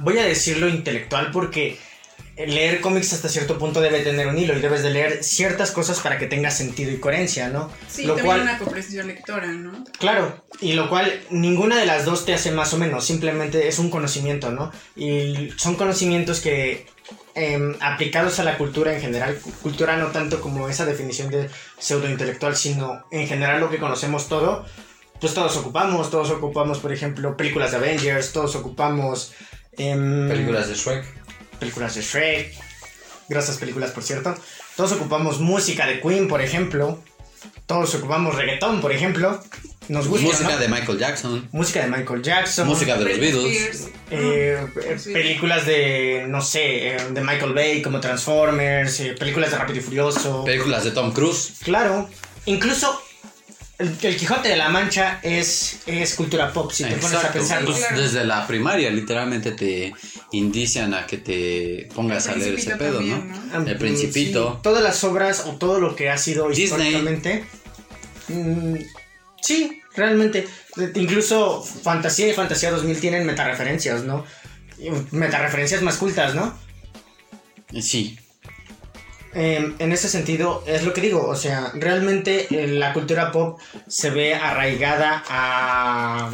[0.00, 1.78] voy a decirlo intelectual porque
[2.36, 6.00] leer cómics hasta cierto punto debe tener un hilo y debes de leer ciertas cosas
[6.00, 7.70] para que tenga sentido y coherencia, ¿no?
[7.88, 9.84] Sí, Lo también cual- una comprensión lectora, ¿no?
[9.98, 13.78] Claro, y lo cual ninguna de las dos te hace más o menos, simplemente es
[13.78, 14.72] un conocimiento, ¿no?
[14.96, 16.86] Y son conocimientos que
[17.36, 21.50] em, aplicados a la cultura en general, cu- cultura no tanto como esa definición de
[21.78, 24.64] pseudointelectual, sino en general lo que conocemos todo,
[25.20, 29.32] pues todos ocupamos, todos ocupamos, por ejemplo, películas de Avengers, todos ocupamos...
[29.76, 31.04] em, Películas de Shrek.
[31.64, 32.52] Películas de Shrek,
[33.28, 34.34] grasas películas por cierto.
[34.76, 37.02] Todos ocupamos música de Queen, por ejemplo.
[37.66, 39.42] Todos ocupamos reggaetón, por ejemplo.
[39.88, 40.58] Nos gusta, Música ¿no?
[40.58, 41.48] de Michael Jackson.
[41.52, 42.66] música de Michael Jackson.
[42.66, 43.88] Música de los Beatles.
[44.10, 49.58] Eh, eh, películas de, no sé, eh, de Michael Bay como Transformers, eh, películas de
[49.58, 50.44] Rápido y Furioso.
[50.44, 51.54] Películas de Tom Cruise.
[51.62, 52.08] Claro,
[52.46, 53.00] incluso
[53.78, 57.38] el, el Quijote de la Mancha es, es cultura pop, si te pones a Exacto.
[57.38, 57.66] pensarlo.
[57.70, 58.02] Pues claro.
[58.02, 59.92] desde la primaria literalmente te
[60.32, 63.60] indician a que te pongas a leer ese Principito pedo, también, ¿no?
[63.60, 63.66] ¿no?
[63.70, 64.52] El Principito.
[64.54, 66.64] Sí, todas las obras o todo lo que ha sido Disney.
[66.64, 67.44] históricamente.
[68.28, 68.74] mm,
[69.42, 70.46] sí, realmente.
[70.94, 74.24] Incluso Fantasía y Fantasía 2000 tienen metareferencias, ¿no?
[75.12, 76.56] Metareferencias más cultas, ¿no?
[77.80, 78.18] Sí.
[79.34, 83.58] Eh, en ese sentido, es lo que digo, o sea, realmente eh, la cultura pop
[83.88, 86.30] se ve arraigada a,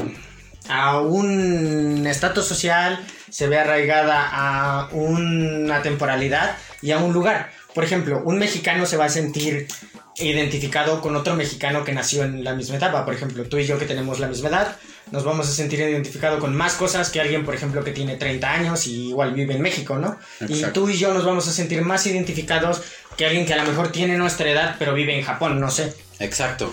[0.68, 2.98] a un estatus social,
[3.30, 7.50] se ve arraigada a una temporalidad y a un lugar.
[7.74, 9.68] Por ejemplo, un mexicano se va a sentir
[10.16, 13.04] identificado con otro mexicano que nació en la misma etapa.
[13.04, 14.76] Por ejemplo, tú y yo que tenemos la misma edad,
[15.11, 18.50] nos vamos a sentir identificados con más cosas que alguien, por ejemplo, que tiene 30
[18.50, 20.18] años y igual vive en México, ¿no?
[20.48, 22.83] Y tú y yo nos vamos a sentir más identificados
[23.16, 25.94] que alguien que a lo mejor tiene nuestra edad pero vive en Japón, no sé.
[26.18, 26.72] Exacto.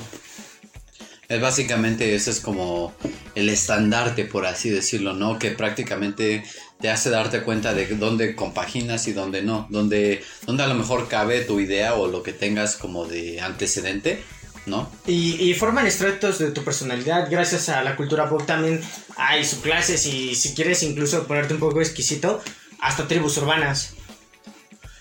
[1.29, 2.93] Es básicamente ese es como
[3.35, 5.37] el estandarte, por así decirlo, ¿no?
[5.37, 6.45] Que prácticamente
[6.79, 9.67] te hace darte cuenta de dónde compaginas y dónde no.
[9.69, 14.23] Dónde, dónde a lo mejor cabe tu idea o lo que tengas como de antecedente,
[14.65, 14.89] ¿no?
[15.05, 18.81] Y, y forman extractos de tu personalidad gracias a la cultura pop también
[19.17, 22.41] hay subclases y si quieres incluso ponerte un poco exquisito,
[22.79, 23.96] hasta tribus urbanas.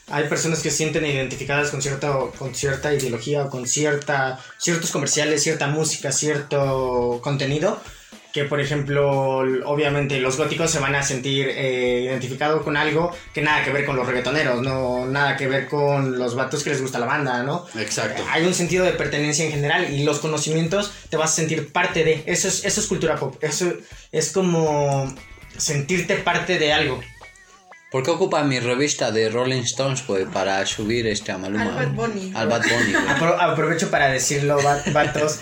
[0.09, 4.91] Hay personas que se sienten identificadas con cierta, con cierta ideología o con cierta, ciertos
[4.91, 7.81] comerciales, cierta música, cierto contenido
[8.37, 13.41] que por ejemplo, obviamente los góticos se van a sentir eh, identificados con algo que
[13.41, 16.83] nada que ver con los reggaetoneros, no nada que ver con los vatos que les
[16.83, 17.65] gusta la banda, ¿no?
[17.79, 18.23] Exacto.
[18.31, 22.05] Hay un sentido de pertenencia en general y los conocimientos te vas a sentir parte
[22.05, 23.73] de, eso es, eso es cultura pop, eso
[24.13, 25.15] es como
[25.57, 27.01] sentirte parte de algo.
[27.97, 31.79] ¿Por qué ocupa mi revista de Rolling Stones, pues, para subir este a Maluma?
[31.79, 32.31] Al Bad Bunny.
[32.35, 33.07] Al Bad Bunny, güey.
[33.07, 35.41] Apro- aprovecho para decirlo, va- vatos.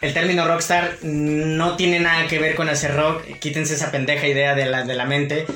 [0.00, 3.22] El término rockstar no tiene nada que ver con hacer rock.
[3.38, 5.46] Quítense esa pendeja idea de la, de la mente.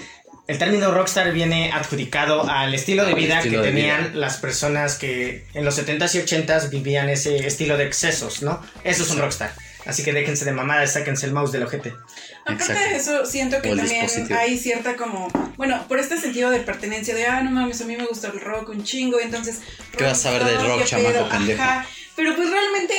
[0.46, 4.20] El término rockstar viene adjudicado al estilo de vida estilo que de tenían vida.
[4.20, 8.62] las personas que en los 70s y 80s vivían ese estilo de excesos, ¿no?
[8.85, 9.50] Eso es un rockstar.
[9.87, 11.94] Así que déjense de mamadas, sáquense el mouse del ojete.
[12.42, 12.83] Aparte Exacto.
[12.90, 14.38] de eso, siento que también dispositivo.
[14.38, 17.96] hay cierta como, bueno, por este sentido de pertenencia de, ah, no mames, a mí
[17.96, 19.61] me gusta el rock un chingo, y entonces...
[19.96, 21.62] ¿Qué vas a saber del rock, chamaco pendejo?
[21.62, 22.94] Ajá, pero pues realmente,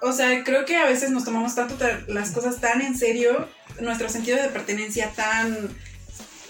[0.00, 3.48] o sea, creo que a veces nos tomamos tanto ta- las cosas tan en serio,
[3.80, 5.68] nuestro sentido de pertenencia tan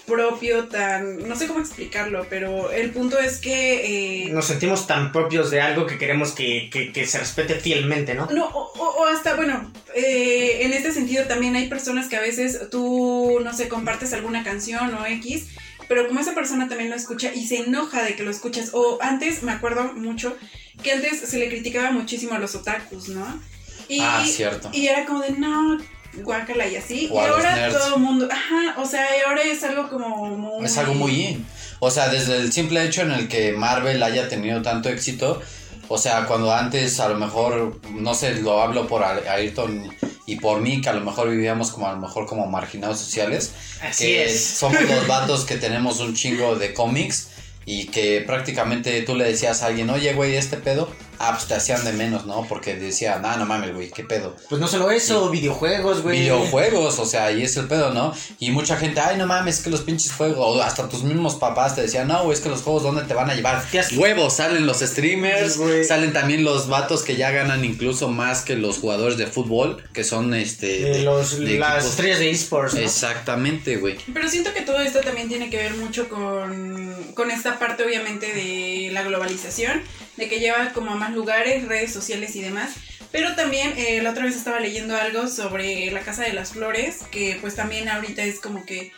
[0.05, 4.25] propio, tan, no sé cómo explicarlo, pero el punto es que...
[4.25, 8.13] eh, Nos sentimos tan propios de algo que queremos que, que- que se respete fielmente,
[8.13, 8.27] ¿no?
[8.31, 12.21] No, o, o- o hasta, bueno, eh, en este sentido también hay personas que a
[12.21, 15.47] veces tú, no sé, compartes alguna canción o X,
[15.87, 18.97] pero como esa persona también lo escucha y se enoja de que lo escuchas, o
[19.01, 20.35] antes, me acuerdo mucho,
[20.81, 23.41] que antes se le criticaba muchísimo a los otakus, ¿no?
[23.87, 24.69] Y, Ah, cierto.
[24.73, 25.77] Y era como de, no,
[26.21, 27.77] guácala y así, O y a los ahora nerds.
[27.77, 30.65] todo el mundo, ajá, o sea, y ahora es algo como muy...
[30.65, 31.45] Es algo muy in.
[31.79, 35.41] O sea, desde el simple hecho en el que Marvel haya tenido tanto éxito.
[35.89, 39.93] O sea, cuando antes a lo mejor, no sé, lo hablo por Ayrton
[40.25, 43.51] y por mí, que a lo mejor vivíamos como a lo mejor como marginados sociales.
[43.81, 44.43] Así que es.
[44.43, 47.29] Somos los vatos que tenemos un chingo de cómics
[47.65, 51.53] y que prácticamente tú le decías a alguien, oye, güey, este pedo, ah, pues te
[51.55, 52.45] hacían de menos, ¿no?
[52.47, 54.35] Porque decía, nah, no mames, güey, qué pedo.
[54.49, 56.19] Pues no solo eso, videojuegos, güey.
[56.21, 58.13] Videojuegos, o sea, y es el pedo, ¿no?
[58.39, 61.35] Y mucha gente, ay, no mames, es que los pinches juegos, o hasta tus mismos
[61.35, 63.57] papás te decían, no, güey, es que los juegos, ¿dónde te van a llevar?
[63.57, 68.41] Has- Huevos, salen los streamers, Sí, salen también los vatos que ya ganan incluso más
[68.41, 70.67] que los jugadores de fútbol, que son, este...
[70.83, 72.81] De los, de las estrellas de esports, ¿no?
[72.81, 73.97] Exactamente, güey.
[74.13, 78.33] Pero siento que todo esto también tiene que ver mucho con, con esta parte obviamente
[78.33, 79.81] de la globalización,
[80.17, 82.73] de que lleva como a más lugares, redes sociales y demás.
[83.11, 87.01] Pero también eh, la otra vez estaba leyendo algo sobre la Casa de las Flores,
[87.11, 88.91] que pues también ahorita es como que,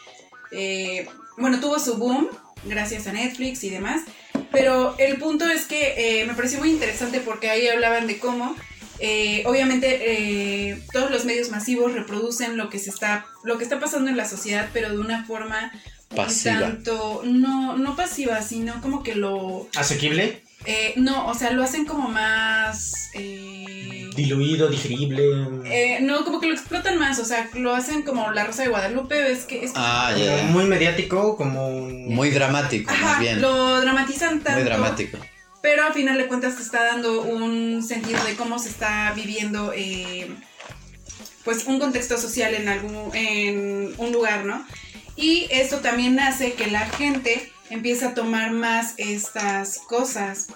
[0.52, 2.30] eh, bueno, tuvo su boom
[2.64, 4.04] gracias a Netflix y demás.
[4.52, 8.56] Pero el punto es que eh, me pareció muy interesante porque ahí hablaban de cómo
[9.00, 13.78] eh, obviamente eh, todos los medios masivos reproducen lo que se está lo que está
[13.78, 15.74] pasando en la sociedad pero de una forma
[16.16, 16.62] Pasiva.
[16.62, 21.86] tanto no no pasiva sino como que lo Asequible, eh, no o sea lo hacen
[21.86, 25.24] como más eh, diluido, digerible.
[25.66, 28.70] eh, no como que lo explotan más o sea lo hacen como la Rosa de
[28.70, 30.44] Guadalupe es que es Ah, como.
[30.52, 31.70] Muy mediático, como.
[31.90, 33.42] Muy dramático, Ajá, más bien.
[33.42, 35.18] lo dramatizan tanto Muy dramático.
[35.62, 39.72] pero a final de cuentas te está dando un sentido de cómo se está viviendo
[39.76, 40.28] eh,
[41.44, 44.66] pues un contexto social en algún en un lugar no
[45.16, 50.48] y esto también hace que la gente empiece a tomar más estas cosas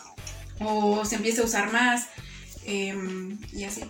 [0.60, 2.08] o se empiece a usar más
[2.66, 3.82] em, y así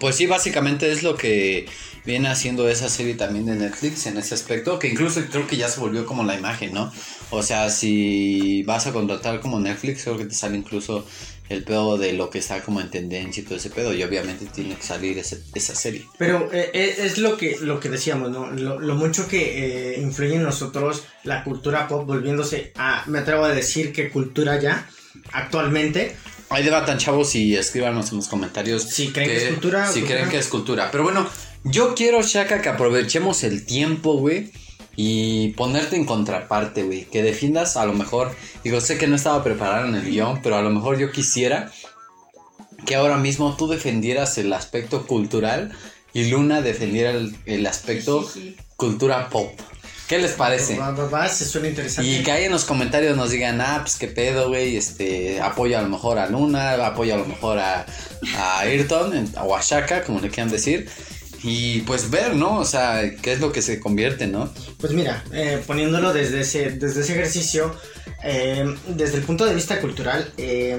[0.00, 1.66] Pues sí, básicamente es lo que
[2.04, 5.68] viene haciendo esa serie también de Netflix en ese aspecto, que incluso creo que ya
[5.68, 6.92] se volvió como la imagen, ¿no?
[7.30, 11.06] O sea, si vas a contratar como Netflix, creo que te sale incluso
[11.50, 14.46] el pedo de lo que está como en tendencia y todo ese pedo, y obviamente
[14.46, 16.04] tiene que salir ese- esa serie.
[16.18, 18.50] Pero eh, eh, es lo que, lo que decíamos, ¿no?
[18.50, 23.44] Lo, lo mucho que eh, influye en nosotros la cultura pop, volviéndose a, me atrevo
[23.44, 24.88] a decir que cultura ya,
[25.32, 26.16] actualmente.
[26.50, 30.16] Ahí debatan chavos y escríbanos en los comentarios Si creen que es cultura Si cultura.
[30.18, 30.90] creen que es cultura.
[30.90, 31.28] Pero bueno,
[31.64, 34.50] yo quiero, Shaka, que aprovechemos el tiempo, güey.
[35.00, 37.04] Y ponerte en contraparte, güey.
[37.04, 38.34] Que defiendas a lo mejor.
[38.64, 41.70] Digo, sé que no estaba preparado en el guion, pero a lo mejor yo quisiera
[42.84, 45.70] que ahora mismo tú defendieras el aspecto cultural
[46.12, 48.28] y Luna defendiera el, el aspecto
[48.74, 49.52] cultura pop.
[50.08, 50.76] ¿Qué les parece?
[50.76, 52.10] Va, va, va, se suena interesante.
[52.10, 55.78] Y que ahí en los comentarios nos digan, ah, pues qué pedo, güey, este, apoyo
[55.78, 57.86] a lo mejor a Luna, apoyo a lo mejor a,
[58.36, 60.90] a Ayrton, o a Shaka, como le quieran decir.
[61.48, 62.58] Y pues ver, ¿no?
[62.58, 64.52] O sea, qué es lo que se convierte, ¿no?
[64.78, 67.74] Pues mira, eh, poniéndolo desde ese, desde ese ejercicio,
[68.22, 70.78] eh, desde el punto de vista cultural, eh,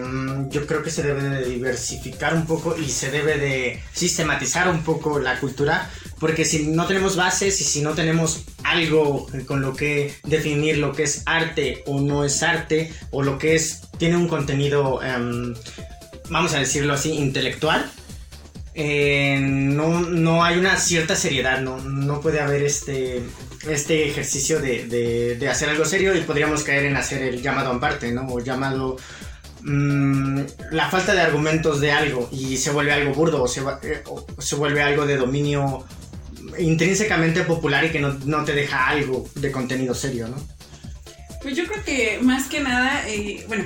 [0.49, 4.83] yo creo que se debe de diversificar un poco y se debe de sistematizar un
[4.83, 5.89] poco la cultura,
[6.19, 10.93] porque si no tenemos bases y si no tenemos algo con lo que definir lo
[10.93, 15.55] que es arte o no es arte, o lo que es, tiene un contenido, em,
[16.29, 17.89] vamos a decirlo así, intelectual,
[18.73, 23.21] eh, no, no hay una cierta seriedad, no, no puede haber este,
[23.67, 24.85] este ejercicio de,
[25.37, 28.27] de- hacer algo serio y podríamos caer en hacer el llamado amparte, ¿no?
[28.27, 28.97] O llamado
[29.63, 30.41] mm,
[30.71, 34.03] la falta de argumentos de algo y se vuelve algo burdo o se, eh,
[34.37, 35.83] se vuelve algo de dominio
[36.57, 40.37] intrínsecamente popular y que no, no te deja algo de contenido serio, ¿no?
[41.41, 43.63] Pues yo creo que más que nada, eh, bueno,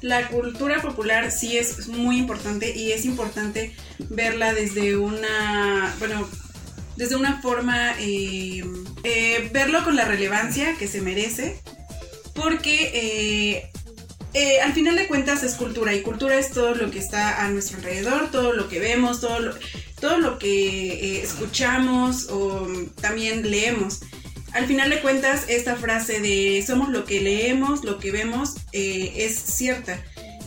[0.00, 3.74] la cultura popular sí es muy importante y es importante
[4.10, 6.28] verla desde una, bueno,
[6.96, 8.64] desde una forma, eh,
[9.04, 11.60] eh, verlo con la relevancia que se merece,
[12.34, 13.70] porque eh,
[14.34, 17.50] eh, al final de cuentas es cultura y cultura es todo lo que está a
[17.50, 19.54] nuestro alrededor, todo lo que vemos, todo lo,
[20.00, 22.68] todo lo que escuchamos o
[23.00, 24.00] también leemos.
[24.52, 29.12] Al final de cuentas, esta frase de somos lo que leemos, lo que vemos, eh,
[29.16, 30.02] es cierta.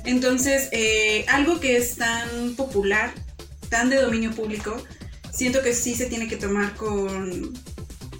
[0.05, 3.13] Entonces, eh, algo que es tan popular,
[3.69, 4.75] tan de dominio público,
[5.31, 7.53] siento que sí se tiene que tomar con,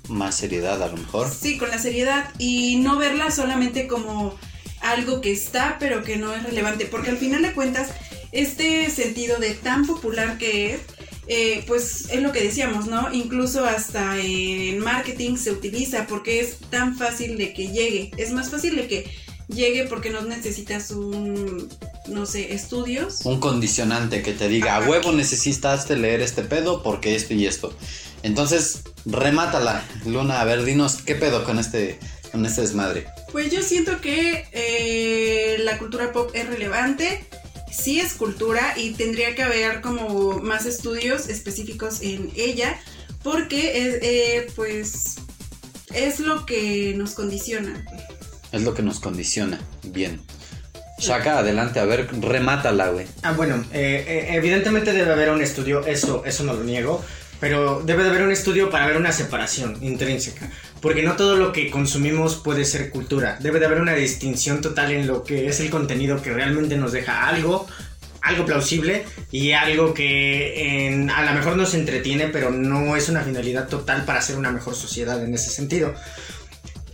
[0.08, 1.30] Más seriedad a lo mejor.
[1.32, 4.38] Sí, con la seriedad y no verla solamente como
[4.82, 7.90] algo que está pero que no es relevante, porque al final de cuentas
[8.32, 10.82] este sentido de tan popular que es,
[11.28, 13.14] eh, pues es lo que decíamos, ¿no?
[13.14, 18.50] Incluso hasta en marketing se utiliza porque es tan fácil de que llegue, es más
[18.50, 19.12] fácil de que
[19.48, 21.70] llegue porque no necesitas un,
[22.08, 23.22] no sé, estudios.
[23.26, 27.74] Un condicionante que te diga, a huevo necesitaste leer este pedo porque esto y esto.
[28.24, 30.42] Entonces, remátala, Luna.
[30.42, 32.00] A ver, dinos qué pedo con este,
[32.32, 33.08] con este desmadre.
[33.32, 37.26] Pues yo siento que eh, la cultura pop es relevante,
[37.72, 42.80] sí es cultura y tendría que haber como más estudios específicos en ella,
[43.24, 45.16] porque es, eh, pues
[45.94, 47.86] es lo que nos condiciona.
[48.52, 49.60] Es lo que nos condiciona.
[49.84, 50.22] Bien.
[51.00, 53.08] Shaka, adelante, a ver, remátala, güey.
[53.24, 57.04] Ah, bueno, eh, eh, evidentemente debe haber un estudio, eso, eso no lo niego,
[57.42, 61.52] pero debe de haber un estudio para ver una separación intrínseca, porque no todo lo
[61.52, 65.60] que consumimos puede ser cultura, debe de haber una distinción total en lo que es
[65.60, 67.68] el contenido que realmente nos deja algo,
[68.22, 73.22] algo plausible y algo que en- a lo mejor nos entretiene, pero no es una
[73.24, 75.94] finalidad total para ser una mejor sociedad en ese sentido.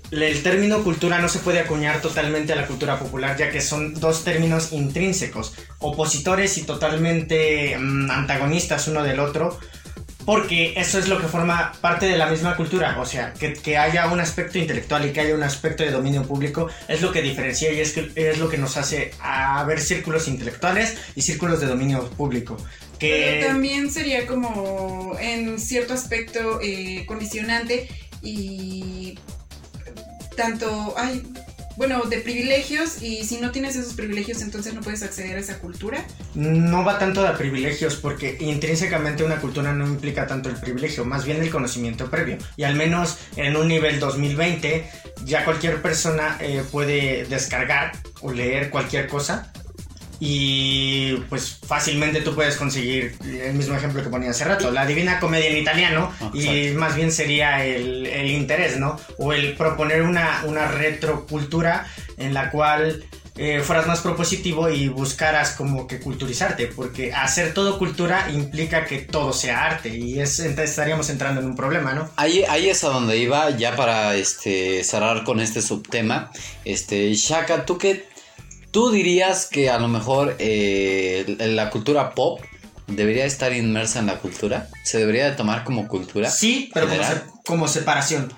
[0.10, 3.94] El término cultura no se puede acuñar totalmente a la cultura popular, ya que son
[4.00, 9.60] dos términos intrínsecos, opositores y totalmente mm, antagonistas uno del otro,
[10.28, 14.12] porque eso es lo que forma parte de la misma cultura, o sea, que, haya
[14.12, 17.72] un aspecto intelectual y que haya un aspecto de dominio público es lo que diferencia
[17.72, 21.68] y es, que, es lo que nos hace a ver círculos intelectuales y círculos de
[21.68, 22.58] dominio público.
[23.00, 27.88] Pero también sería como en cierto aspecto eh, condicionante
[28.22, 29.18] y
[30.36, 31.24] tanto, ay,
[31.78, 35.60] bueno, de privilegios y si no tienes esos privilegios entonces no puedes acceder a esa
[35.60, 36.04] cultura.
[36.34, 41.24] No va tanto de privilegios porque intrínsecamente una cultura no implica tanto el privilegio, más
[41.24, 42.38] bien el conocimiento previo.
[42.58, 44.90] Y al menos en un nivel 2020
[45.24, 49.52] ya cualquier persona eh, puede descargar o leer cualquier cosa
[50.20, 55.20] y pues fácilmente tú puedes conseguir el mismo ejemplo que ponía hace rato, la divina
[55.20, 59.00] comedia en italiano Ah, y más bien sería el, el interés, ¿no?
[59.18, 61.88] O el proponer una, una retrocultura
[62.18, 63.04] en la cual
[63.36, 69.00] eh, fueras más propositivo y buscaras como que culturizarte, porque hacer todo cultura implica que
[69.00, 72.10] todo sea arte y es, entonces estaríamos entrando en un problema, ¿no?
[72.16, 76.32] Ahí, ahí es a donde iba, ya para este, cerrar con este subtema.
[76.66, 78.08] Este, Shaka, ¿tú qué?
[78.78, 82.40] ¿Tú dirías que a lo mejor eh, la cultura pop
[82.86, 84.68] debería estar inmersa en la cultura?
[84.84, 86.30] ¿Se debería de tomar como cultura?
[86.30, 88.32] Sí, pero como, se- como separación.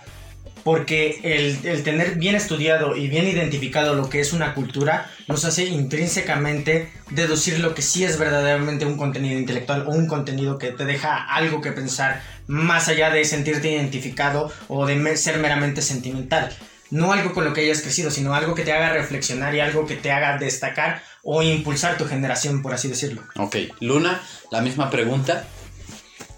[0.64, 5.44] Porque el, el tener bien estudiado y bien identificado lo que es una cultura nos
[5.44, 10.72] hace intrínsecamente deducir lo que sí es verdaderamente un contenido intelectual o un contenido que
[10.72, 16.50] te deja algo que pensar más allá de sentirte identificado o de ser meramente sentimental.
[16.92, 19.86] No algo con lo que hayas crecido, sino algo que te haga reflexionar y algo
[19.86, 23.24] que te haga destacar o impulsar tu generación, por así decirlo.
[23.38, 24.22] Ok, Luna,
[24.52, 25.46] la misma pregunta.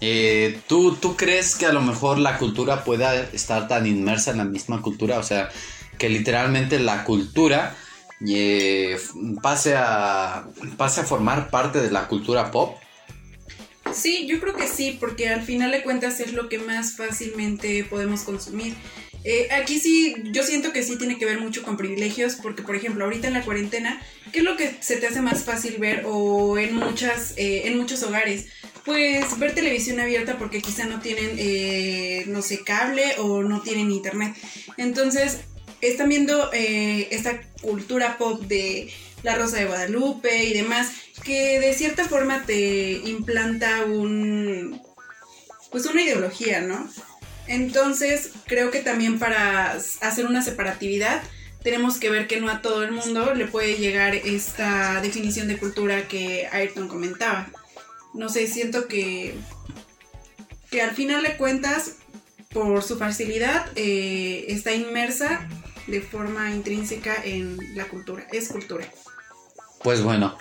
[0.00, 4.38] Eh, ¿tú, ¿Tú crees que a lo mejor la cultura pueda estar tan inmersa en
[4.38, 5.18] la misma cultura?
[5.18, 5.48] O sea,
[5.96, 7.76] que literalmente la cultura
[8.28, 8.98] eh,
[9.40, 10.44] pase, a,
[10.76, 12.76] pase a formar parte de la cultura pop.
[13.92, 17.84] Sí, yo creo que sí, porque al final de cuentas es lo que más fácilmente
[17.84, 18.74] podemos consumir.
[19.24, 22.74] Eh, aquí sí, yo siento que sí tiene que ver mucho con privilegios, porque por
[22.74, 24.02] ejemplo, ahorita en la cuarentena,
[24.32, 27.76] ¿qué es lo que se te hace más fácil ver o en muchas, eh, en
[27.76, 28.46] muchos hogares?
[28.84, 33.92] Pues ver televisión abierta porque quizá no tienen, eh, no sé, cable o no tienen
[33.92, 34.34] internet.
[34.76, 35.38] Entonces,
[35.80, 38.92] están viendo eh, esta cultura pop de
[39.22, 40.90] La Rosa de Guadalupe y demás,
[41.24, 44.80] que de cierta forma te implanta un,
[45.70, 46.88] pues una ideología, ¿no?
[47.46, 51.22] Entonces, creo que también para hacer una separatividad,
[51.62, 55.58] tenemos que ver que no a todo el mundo le puede llegar esta definición de
[55.58, 57.48] cultura que Ayrton comentaba.
[58.14, 59.34] No sé, siento que,
[60.70, 61.96] que al final de cuentas,
[62.50, 65.48] por su facilidad, eh, está inmersa
[65.86, 68.26] de forma intrínseca en la cultura.
[68.32, 68.86] Es cultura.
[69.82, 70.36] Pues bueno,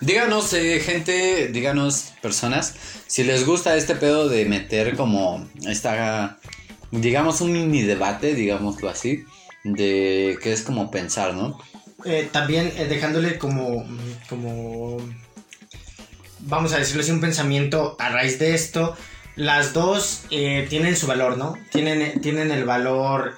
[0.00, 2.74] díganos eh, gente, díganos personas,
[3.06, 6.38] si les gusta este pedo de meter como esta,
[6.90, 9.24] digamos un mini debate, digámoslo así,
[9.64, 11.58] de que es como pensar, ¿no?
[12.06, 13.86] Eh, también eh, dejándole como,
[14.30, 14.96] como,
[16.40, 18.96] vamos a decirlo así, un pensamiento a raíz de esto.
[19.34, 21.58] Las dos tienen su valor, ¿no?
[21.70, 23.36] Tienen, tienen el valor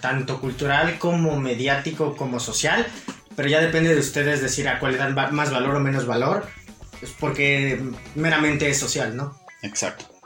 [0.00, 2.86] tanto cultural como mediático como social,
[3.36, 6.46] pero ya depende de ustedes decir a cuál le dan más valor o menos valor,
[6.98, 7.80] pues porque
[8.14, 9.38] meramente es social, ¿no?
[9.62, 10.16] Exacto.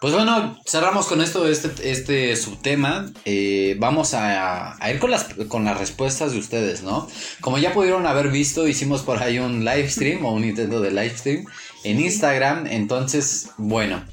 [0.00, 3.10] Pues bueno, cerramos con esto, este, este subtema.
[3.24, 7.08] Eh, vamos a, ir con las, con las respuestas de ustedes, ¿no?
[7.40, 10.90] Como ya pudieron haber visto, hicimos por ahí un live stream o un intento de
[10.90, 11.46] live stream
[11.84, 12.66] en Instagram.
[12.66, 14.04] Entonces, bueno,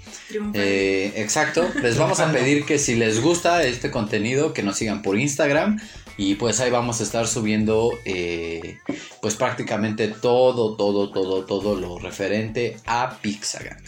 [0.54, 1.70] eh, exacto.
[1.82, 5.82] Les vamos a pedir que si les gusta este contenido, que nos sigan por Instagram.
[6.24, 8.78] Y pues ahí vamos a estar subiendo eh,
[9.24, 13.84] pues prácticamente todo, todo, todo, todo lo referente a Pixagan.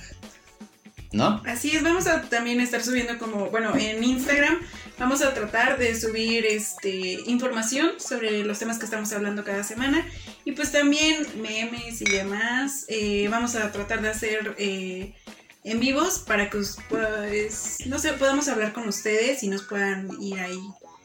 [1.11, 1.43] ¿no?
[1.45, 4.59] Así es, vamos a también estar subiendo como, bueno, en Instagram
[4.97, 10.03] vamos a tratar de subir este información sobre los temas que estamos hablando cada semana
[10.43, 12.85] y pues también memes y demás.
[12.87, 15.13] Eh, vamos a tratar de hacer eh,
[15.63, 16.57] en vivos para que
[16.89, 20.57] pues, no sé, podamos hablar con ustedes y nos puedan ir ahí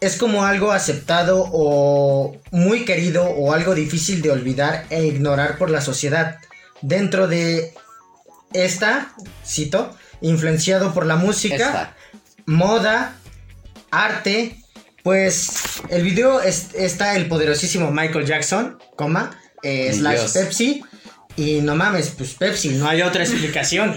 [0.00, 5.70] es como algo aceptado o muy querido o algo difícil de olvidar e ignorar por
[5.70, 6.38] la sociedad.
[6.82, 7.74] Dentro de
[8.52, 9.12] esta,
[9.44, 11.96] cito, influenciado por la música, Esta.
[12.46, 13.16] moda,
[13.90, 14.56] arte,
[15.02, 15.50] pues
[15.88, 20.32] el video es- está el poderosísimo Michael Jackson, coma, eh, slash Dios.
[20.32, 20.82] Pepsi,
[21.36, 23.94] y no mames, pues Pepsi, no hay otra explicación.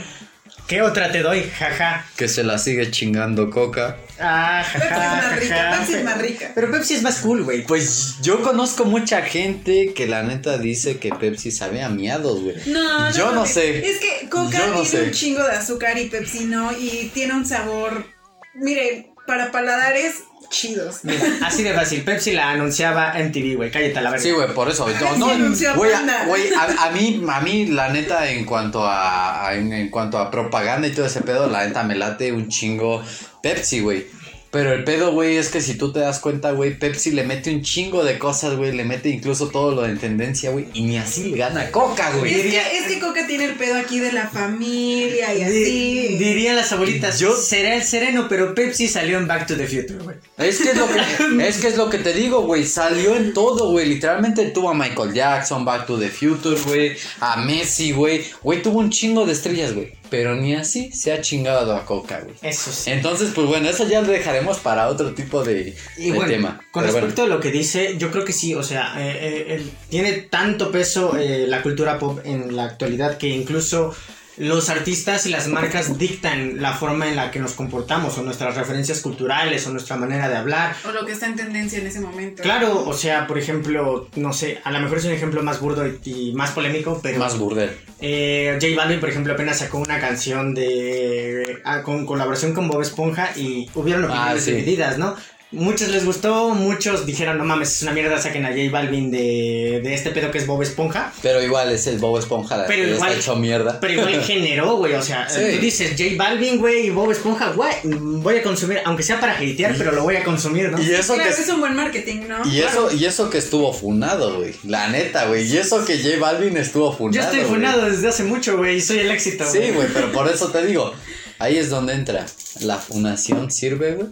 [0.69, 1.49] ¿Qué otra te doy?
[1.49, 2.05] Jaja.
[2.15, 3.97] Que se la sigue chingando Coca.
[4.19, 5.77] Ah, Pepsi es jaja, más rica, jaja.
[5.79, 6.51] Pepsi es más rica.
[6.53, 7.65] Pero Pepsi es más cool, güey.
[7.65, 12.55] Pues yo conozco mucha gente que la neta dice que Pepsi sabe a miados, güey.
[12.67, 13.79] No, no, Yo no sé.
[13.89, 15.03] Es que Coca Yo no tiene sé.
[15.05, 18.05] un chingo de azúcar y Pepsi no, y tiene un sabor,
[18.53, 20.17] mire, para paladares
[20.49, 20.99] chidos.
[21.03, 22.03] Mira, así de fácil.
[22.03, 23.71] Pepsi la anunciaba en TV, güey.
[23.71, 24.23] Cállate a la verga.
[24.23, 24.87] Sí, güey, por eso.
[25.17, 25.27] No, no,
[25.75, 29.71] güey, a, güey, a- a mí, a mí, la neta, en cuanto a, a- en,
[29.73, 33.03] en cuanto a propaganda y todo ese pedo, la neta me late un chingo
[33.41, 34.05] Pepsi, güey.
[34.51, 37.53] Pero el pedo, güey, es que si tú te das cuenta, güey, Pepsi le mete
[37.53, 40.97] un chingo de cosas, güey, le mete incluso todo lo de tendencia, güey, y ni
[40.97, 42.33] así le gana Coca, Es güey.
[42.49, 46.15] que, es que Coca tiene el pedo aquí de la familia y así.
[46.17, 50.03] dirían las abuelitas, Yo- será el sereno, pero Pepsi salió en Back to the Future,
[50.03, 50.15] güey.
[50.39, 50.99] Es que es lo que,
[51.47, 52.65] es que es lo que te digo, güey.
[52.65, 53.85] Salió en todo, güey.
[53.87, 56.93] Literalmente tuvo a Michael Jackson, Back to the Future, güey.
[57.19, 58.25] A Messi, güey.
[58.41, 59.91] Güey, tuvo un chingo de estrellas, güey.
[60.09, 62.35] Pero ni así se ha chingado a Coca, güey.
[62.41, 62.89] Eso sí.
[62.91, 66.61] Entonces, pues bueno, eso ya lo dejaremos para otro tipo de, Y de bueno, tema.
[66.71, 69.65] con Pero respecto a lo que dice, yo creo que sí, o sea, eh, eh,
[69.89, 73.93] tiene tanto peso eh, la cultura pop en la actualidad que incluso
[74.39, 78.55] los artistas y las marcas dictan la forma en la que nos comportamos o nuestras
[78.55, 80.75] referencias culturales o nuestra manera de hablar.
[80.87, 82.41] O lo que está en tendencia en ese momento.
[82.41, 85.85] Claro, o sea, por ejemplo, no sé, a lo mejor es un ejemplo más burdo
[85.87, 87.71] y, y más polémico, pero Más burdel.
[88.01, 92.81] eh, J Balvin, por ejemplo, apenas sacó una canción de ah, con colaboración con Bob
[92.81, 94.51] Esponja y hubieron opiniones Ah, sí.
[94.51, 95.15] divididas, ¿no?
[95.51, 99.81] Muchos les gustó, muchos dijeron, no mames, es una mierda, saquen a J Balvin de,
[99.83, 101.11] de este pedo que es Bob Esponja.
[101.23, 103.79] Pero igual es el Bob Esponja la Pero que igual- está hecho mierda.
[103.79, 105.39] Pero igual generó, güey, o sea, Sí.
[105.55, 109.33] tú dices J Balvin, güey, y Bob Esponja, güey, voy a consumir, aunque sea para
[109.33, 110.79] hatear, pero lo voy a consumir, ¿no?
[110.79, 112.47] Y eso Claro, que es un buen marketing, ¿no?
[112.47, 114.53] y eso, y eso que estuvo funado, güey.
[114.67, 115.47] La neta, güey.
[115.51, 117.15] Y eso que J Balvin estuvo funado.
[117.15, 119.45] Yo estoy funado desde hace mucho, güey, y soy el éxito.
[119.51, 120.93] Sí, güey, pero por eso te digo.
[121.39, 122.27] Ahí es donde entra.
[122.59, 124.09] La funación sirve, güey.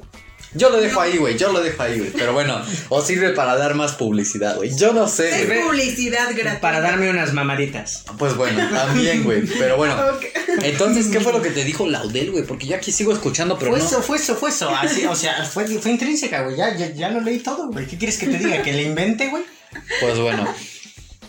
[0.58, 1.38] Yo lo dejo ahí, güey.
[1.38, 2.12] Yo lo dejo ahí, güey.
[2.12, 4.76] Pero bueno, o sirve para dar más publicidad, güey.
[4.76, 5.62] Yo no sé, Es güey.
[5.64, 6.60] publicidad gratuita.
[6.60, 8.04] Para darme unas mamaditas.
[8.18, 9.46] Pues bueno, también, güey.
[9.46, 9.96] Pero bueno.
[10.16, 10.26] Ok.
[10.64, 12.44] Entonces, ¿qué fue lo que te dijo Laudel, güey?
[12.44, 13.86] Porque yo aquí sigo escuchando, pero fue no.
[13.86, 14.70] eso, fue eso, fue eso.
[14.70, 16.58] Así, o sea, fue, fue intrínseca, güey.
[16.58, 17.86] Ya, ya, ya lo leí todo, güey.
[17.86, 18.62] ¿Qué quieres que te diga?
[18.62, 19.44] ¿Que le invente, güey?
[20.02, 20.48] Pues bueno.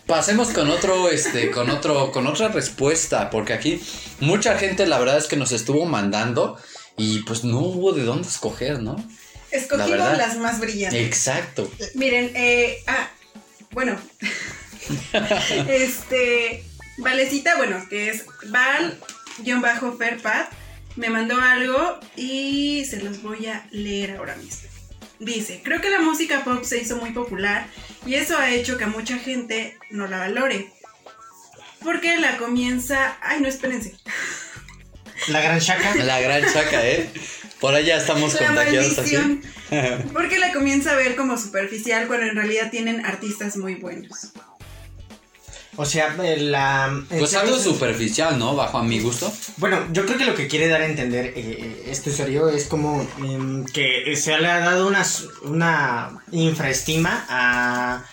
[0.07, 3.79] Pasemos con otro, este, con otro, con otra respuesta, porque aquí
[4.21, 6.57] mucha gente la verdad es que nos estuvo mandando
[6.99, 9.03] y pues no hubo de dónde escoger, ¿no?
[9.51, 11.07] Escogimos las más brillantes.
[11.07, 11.71] Exacto.
[11.95, 13.09] Miren, eh, ah,
[13.71, 13.99] bueno.
[15.69, 16.65] este,
[16.99, 20.51] Valecita, bueno, que es Val-Ferpat,
[20.97, 24.69] me mandó algo y se los voy a leer ahora mismo.
[25.21, 27.67] Dice, creo que la música pop se hizo muy popular
[28.07, 30.73] y eso ha hecho que mucha gente no la valore.
[31.83, 33.17] Porque la comienza...
[33.21, 33.97] Ay, no, espérense.
[35.27, 35.95] La gran chaca.
[35.97, 37.11] La gran chaca, ¿eh?
[37.61, 39.17] Por allá estamos La contagiados así.
[39.17, 39.43] maldición.
[40.13, 44.33] Porque la comienza a ver como superficial cuando en realidad tienen artistas muy buenos.
[45.77, 47.03] O sea, eh, la.
[47.09, 48.57] Pues algo superficial, ¿no?
[48.57, 49.33] Bajo a mi gusto.
[49.59, 52.65] Bueno, yo creo que lo que quiere dar a entender eh, eh, este usuario es
[52.67, 55.07] como em, que se le ha dado una,
[55.45, 58.05] una infraestima a,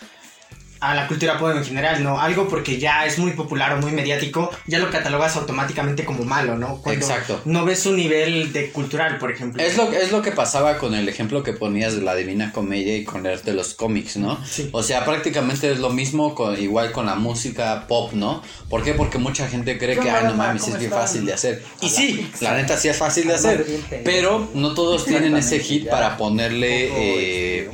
[0.92, 2.20] a la cultura pop en general, ¿no?
[2.20, 6.58] Algo porque ya es muy popular o muy mediático, ya lo catalogas automáticamente como malo,
[6.58, 6.78] ¿no?
[6.82, 7.42] Cuando Exacto.
[7.46, 9.62] No ves un nivel de cultural, por ejemplo.
[9.62, 12.96] Es lo, es lo que pasaba con el ejemplo que ponías de la Divina Comedia
[12.98, 14.40] y con leerte los cómics, ¿no?
[14.46, 14.70] Sí.
[14.72, 18.42] O sea, prácticamente es lo mismo con, igual con la música pop, ¿no?
[18.70, 18.94] ¿Por qué?
[18.94, 21.64] Porque mucha gente cree que, ay, no mames, es bien fácil de hacer.
[21.82, 23.66] Y sí, la neta sí es fácil de hacer,
[24.04, 27.70] pero no todos tienen ese hit para ponerle, eh,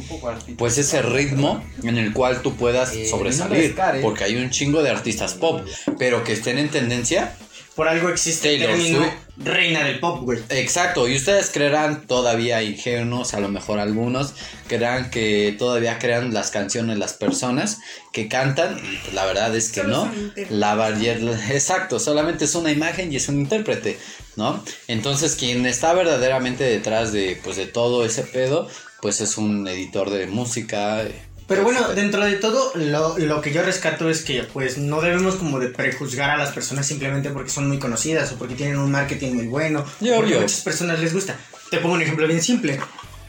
[0.58, 3.76] pues ese ritmo en el cual tú puedas Eh, sobresalir.
[4.02, 5.62] Porque hay un chingo de artistas pop,
[5.98, 7.36] pero que estén en tendencia,
[7.76, 9.14] Por algo existe el Taylor término Swift.
[9.38, 10.40] reina del pop, güey.
[10.50, 14.34] Exacto, y ustedes creerán todavía ingenuos, a lo mejor algunos,
[14.68, 17.80] creerán que todavía crean las canciones las personas
[18.12, 20.12] que cantan, y pues la verdad es que Solo no.
[20.50, 23.98] La variedad, exacto, solamente es una imagen y es un intérprete,
[24.36, 24.62] ¿no?
[24.90, 28.68] Entonces quien está verdaderamente detrás de, pues, de todo ese pedo,
[29.02, 31.04] pues es un editor de música.
[31.52, 35.36] Pero bueno, dentro de todo, lo, lo que yo rescato es que pues no debemos
[35.36, 38.90] como de prejuzgar a las personas simplemente porque son muy conocidas o porque tienen un
[38.92, 39.86] marketing muy bueno.
[40.00, 40.38] Y o porque obvio.
[40.40, 41.36] a muchas personas les gusta.
[41.70, 42.80] Te pongo un ejemplo bien simple.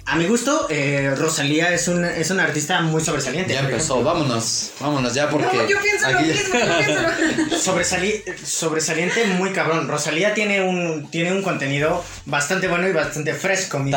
[0.05, 3.55] A mi gusto, eh, Rosalía es una, es una artista muy sobresaliente.
[3.55, 4.13] Ya empezó, ejemplo.
[4.13, 5.57] vámonos, vámonos ya porque...
[5.57, 7.03] No, yo pienso lo aquí- mismo, yo pienso
[7.51, 7.57] lo.
[7.57, 9.87] Sobresali- sobresaliente muy cabrón.
[9.87, 13.79] Rosalía tiene un, tiene un contenido bastante bueno y bastante fresco.
[13.79, 13.93] Mi.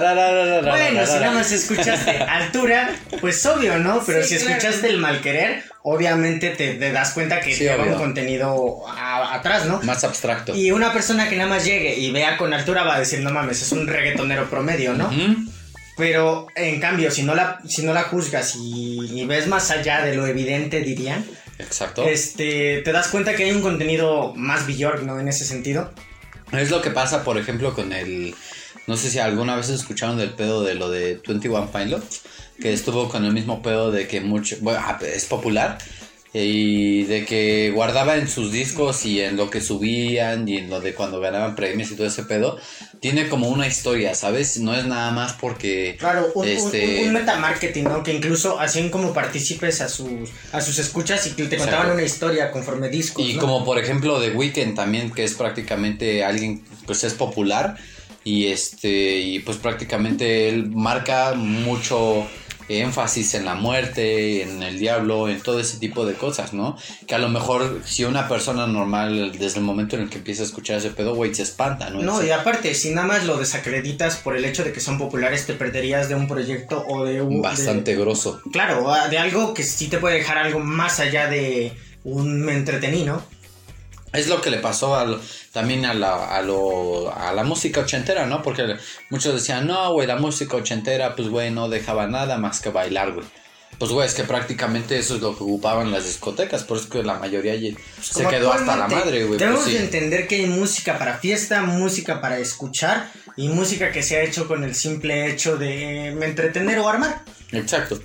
[0.00, 2.90] Bueno, si nada más escuchaste altura,
[3.20, 4.02] pues obvio, ¿no?
[4.04, 4.58] Pero Sí, si claro.
[4.58, 7.92] escuchaste el mal querer, obviamente te, te das cuenta que Sí, lleva obvio.
[7.94, 9.80] un contenido a- atrás, ¿no?
[9.82, 10.54] Más abstracto.
[10.54, 13.30] Y una persona que nada más llegue y vea con altura va a decir, no
[13.30, 15.10] mames, es un reggaetonero promedio, ¿no?
[15.96, 20.00] Pero en cambio, si no la, si no la juzgas y, y ves más allá
[20.02, 21.24] de lo evidente, dirían,
[21.58, 22.04] Exacto.
[22.08, 25.20] este, te das cuenta que hay un contenido más Bjork, ¿no?
[25.20, 25.92] En ese sentido.
[26.50, 28.34] Es lo que pasa, por ejemplo, con el.
[28.86, 32.22] No sé si alguna vez escucharon del pedo de lo de 21 Pilots,
[32.60, 34.56] que estuvo con el mismo pedo de que mucho.
[34.60, 35.78] Bueno, ah, es popular.
[36.34, 40.80] Y de que guardaba en sus discos y en lo que subían y en lo
[40.80, 42.56] de cuando ganaban premios y todo ese pedo.
[43.00, 44.58] Tiene como una historia, ¿sabes?
[44.58, 45.96] No es nada más porque.
[45.98, 48.02] Claro, un, un- Este- un, un metamarketing, ¿no?
[48.02, 51.94] Que incluso hacían como partícipes a sus, a sus escuchas y que te contaban Exacto.
[51.94, 53.22] una historia conforme discos.
[53.26, 53.40] Y ¿no?
[53.42, 57.76] como por ejemplo The Weeknd también, que es prácticamente alguien, pues es popular.
[58.24, 62.26] Y este, y pues prácticamente él marca mucho
[62.68, 66.76] énfasis en la muerte, en el diablo, en todo ese tipo de cosas, ¿no?
[67.06, 70.42] Que a lo mejor si una persona normal, desde el momento en el que empieza
[70.42, 72.00] a escuchar ese pedo, güey, se espanta, ¿no?
[72.00, 75.44] No, y aparte, si nada más lo desacreditas por el hecho de que son populares,
[75.44, 77.36] te perderías de un proyecto o de un...
[77.36, 78.40] de- Bastante grosso.
[78.52, 81.72] claro, de algo que sí te puede dejar algo más allá de
[82.04, 83.22] un entretenido.
[84.12, 85.20] Es lo que le pasó a lo-
[85.52, 88.42] también a la, a, lo, a la música ochentera, ¿no?
[88.42, 88.76] Porque
[89.10, 93.12] muchos decían, no, güey, la música ochentera, pues, güey, no dejaba nada más que bailar,
[93.12, 93.26] güey.
[93.78, 96.62] Pues, güey, es que prácticamente eso es lo que ocupaban las discotecas.
[96.62, 99.38] Por eso que la mayoría ye- se quedó hasta la madre, güey.
[99.38, 99.72] Pues, sí.
[99.72, 104.22] de entender que hay música para fiesta, música para escuchar y música que se ha
[104.22, 107.24] hecho con el simple hecho de eh, entretener o armar.
[107.50, 107.98] Exacto.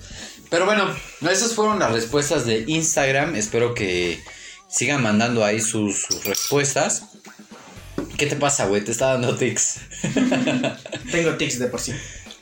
[0.49, 0.87] Pero bueno,
[1.29, 3.35] esas fueron las respuestas de Instagram.
[3.35, 4.23] Espero que
[4.67, 7.03] sigan mandando ahí sus, sus respuestas.
[8.17, 8.83] ¿Qué te pasa, güey?
[8.83, 9.79] Te está dando tics.
[11.11, 11.93] Tengo tics de por sí.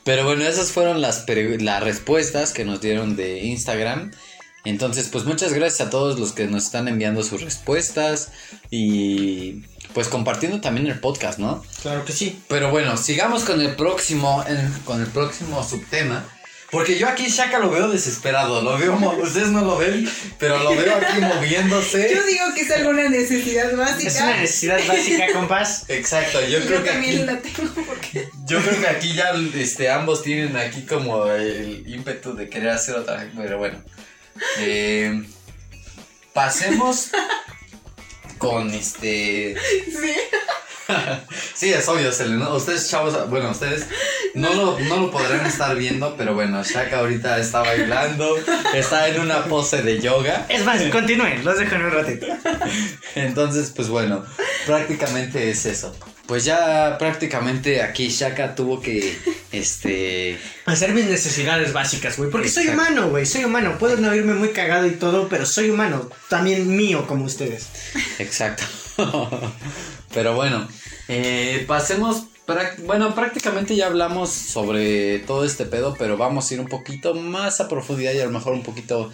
[0.04, 4.12] Pero bueno, esas fueron las, las respuestas que nos dieron de Instagram.
[4.64, 8.30] Entonces, pues muchas gracias a todos los que nos están enviando sus respuestas
[8.70, 9.62] y
[9.94, 11.64] pues compartiendo también el podcast, ¿no?
[11.82, 12.40] Claro que sí.
[12.48, 14.44] Pero bueno, sigamos con el próximo,
[14.84, 16.24] con el próximo subtema.
[16.70, 20.08] Porque yo aquí Shaka lo veo desesperado, lo veo, ustedes no lo ven,
[20.38, 22.12] pero lo veo aquí moviéndose.
[22.12, 24.08] Yo digo que es alguna necesidad básica.
[24.08, 25.84] Es una necesidad básica, compas.
[25.88, 29.14] Exacto, yo y creo yo que también aquí, la tengo porque yo creo que aquí
[29.14, 33.82] ya este, ambos tienen aquí como el ímpetu de querer hacer otra, pero bueno.
[34.58, 35.22] Eh,
[36.32, 37.10] pasemos
[38.38, 39.56] con este
[39.86, 40.14] sí.
[41.54, 43.86] Sí, es obvio, se le- no- ustedes chavos, bueno, ustedes
[44.34, 48.36] no lo, no lo podrán estar viendo, pero bueno, Shaka ahorita está bailando,
[48.74, 52.26] está en una pose de yoga, Es más, continúen, los dejo en un ratito.
[53.14, 54.24] entonces pues bueno,
[54.66, 55.96] prácticamente es eso.
[56.26, 59.16] Pues ya prácticamente aquí Shaka tuvo que,
[59.52, 62.30] este, Hacer mis necesidades básicas, güey.
[62.30, 63.24] Porque soy humano, güey.
[63.24, 63.76] Soy humano.
[63.78, 66.10] Puedo no irme muy cagado y todo, pero soy humano.
[66.28, 67.68] También mío, como ustedes.
[68.18, 68.64] exacto.
[70.16, 70.66] Pero bueno,
[71.08, 72.24] eh, pasemos,
[72.86, 77.60] bueno, prácticamente ya hablamos sobre todo este pedo, pero vamos a ir un poquito más
[77.60, 79.12] a profundidad y a lo mejor un poquito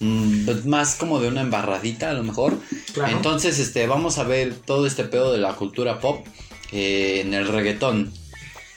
[0.00, 2.58] mm, más como de una embarradita a lo mejor.
[2.92, 3.16] Claro.
[3.16, 6.26] Entonces, este, vamos a ver todo este pedo de la cultura pop
[6.70, 8.12] eh, en el reggaetón.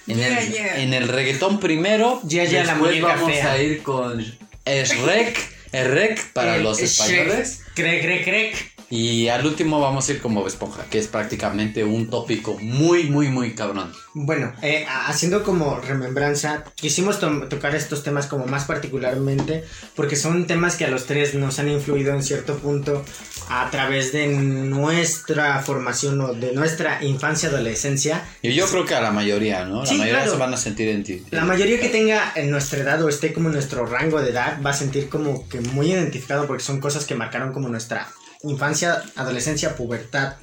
[0.07, 0.81] En, Yeah, el, yeah.
[0.81, 3.51] en el reggaetón primero, Yeah, yeah, la vamos fea.
[3.51, 4.23] a ir con
[4.65, 5.37] Shrek,
[5.73, 7.59] Shrek para Eh, los eh, españoles.
[7.59, 7.73] Shrek.
[7.75, 8.74] Crec, crec, crec.
[8.89, 13.29] Y al último vamos a ir como esponja, que es prácticamente un tópico muy, muy,
[13.29, 13.91] muy cabrón.
[14.13, 19.63] Bueno, eh, haciendo como remembranza, quisimos to- tocar estos temas como más particularmente
[19.95, 23.03] porque son temas que a los tres nos han influido en cierto punto
[23.49, 28.23] a través de nuestra formación o de nuestra infancia, adolescencia.
[28.41, 29.81] Y yo creo que a la mayoría, ¿no?
[29.81, 30.31] La Sí, mayoría claro.
[30.33, 31.23] se van a sentir en ti.
[31.31, 34.59] La mayoría que tenga en nuestra edad o esté como en nuestro rango de edad
[34.65, 38.07] va a sentir como que muy identificado porque son cosas que marcaron como nuestra
[38.45, 40.35] infancia, adolescencia, pubertad.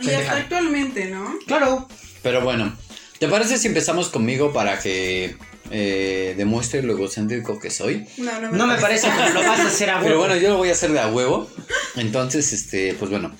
[0.00, 1.34] Y hasta actualmente, ¿no?
[1.46, 1.88] Claro,
[2.22, 2.76] Pero bueno,
[3.18, 5.36] ¿te parece si empezamos conmigo para que
[5.70, 8.06] eh, demuestre lo egocéntrico que soy?
[8.18, 10.26] No, no me, no me parece que lo vas a hacer a Pero huevo.
[10.26, 11.48] bueno, yo lo voy a hacer de a huevo.
[11.96, 13.34] Entonces, este, pues bueno.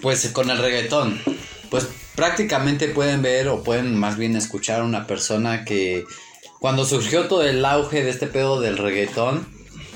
[0.00, 1.20] Pues con el reggaetón.
[1.70, 6.04] Pues prácticamente pueden ver o pueden más bien escuchar a una persona que
[6.60, 9.46] cuando surgió todo el auge de este pedo del reggaetón,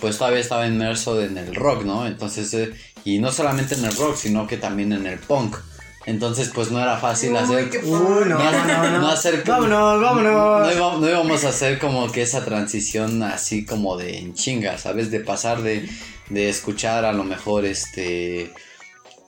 [0.03, 2.07] pues todavía estaba inmerso en el rock, ¿no?
[2.07, 2.72] Entonces, eh,
[3.07, 5.57] y no solamente en el rock, sino que también en el punk.
[6.05, 7.70] Entonces, pues no era fácil Uy, hacer...
[7.84, 8.98] Uy, no, no, no, no.
[8.98, 10.66] No hacer- vámonos, vámonos.
[10.66, 14.76] No íbamos, no íbamos a hacer como que esa transición así como de en chinga,
[14.78, 15.12] ¿sabes?
[15.12, 15.88] De pasar de,
[16.28, 18.50] de escuchar a lo mejor este.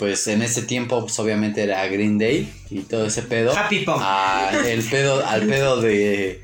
[0.00, 3.56] Pues en ese tiempo, pues obviamente era Green Day y todo ese pedo.
[3.56, 4.00] Happy Punk.
[4.02, 6.42] a el pedo, al pedo de.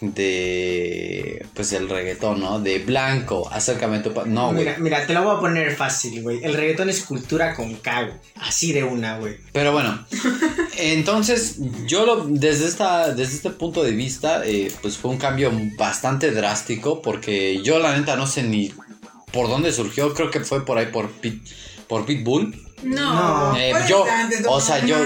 [0.00, 1.46] De.
[1.54, 2.60] Pues el reggaetón, ¿no?
[2.60, 4.10] De blanco, acércame tu.
[4.26, 4.58] No, güey.
[4.58, 6.44] Mira, mira, te lo voy a poner fácil, güey.
[6.44, 8.12] El reggaetón es cultura con cago.
[8.36, 9.36] Así de una, güey.
[9.52, 10.06] Pero bueno,
[10.76, 15.50] entonces yo lo, desde, esta, desde este punto de vista, eh, pues fue un cambio
[15.78, 18.72] bastante drástico porque yo la neta no sé ni
[19.32, 21.46] por dónde surgió, creo que fue por ahí por, Pit,
[21.88, 22.65] por Pitbull.
[22.82, 23.56] No, No.
[23.56, 24.04] Eh, ¿cuál yo,
[24.48, 24.96] o sea, yo,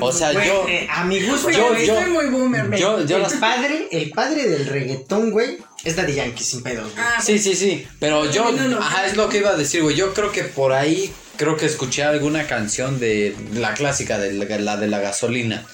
[0.00, 2.74] o sea, yo, eh, a mi gusto, yo- yo- soy muy boomer.
[2.76, 6.90] Yo- yo el las- padre, el padre del reggaetón, güey, es Daddy Yankee sin pedos,
[6.92, 7.04] güey.
[7.06, 9.94] Ah, sí, sí, sí, pero yo, No, ajá, es lo que iba a decir, güey,
[9.94, 14.58] yo creo que por ahí, creo que escuché alguna canción de la clásica, de la,
[14.58, 15.64] la de la gasolina,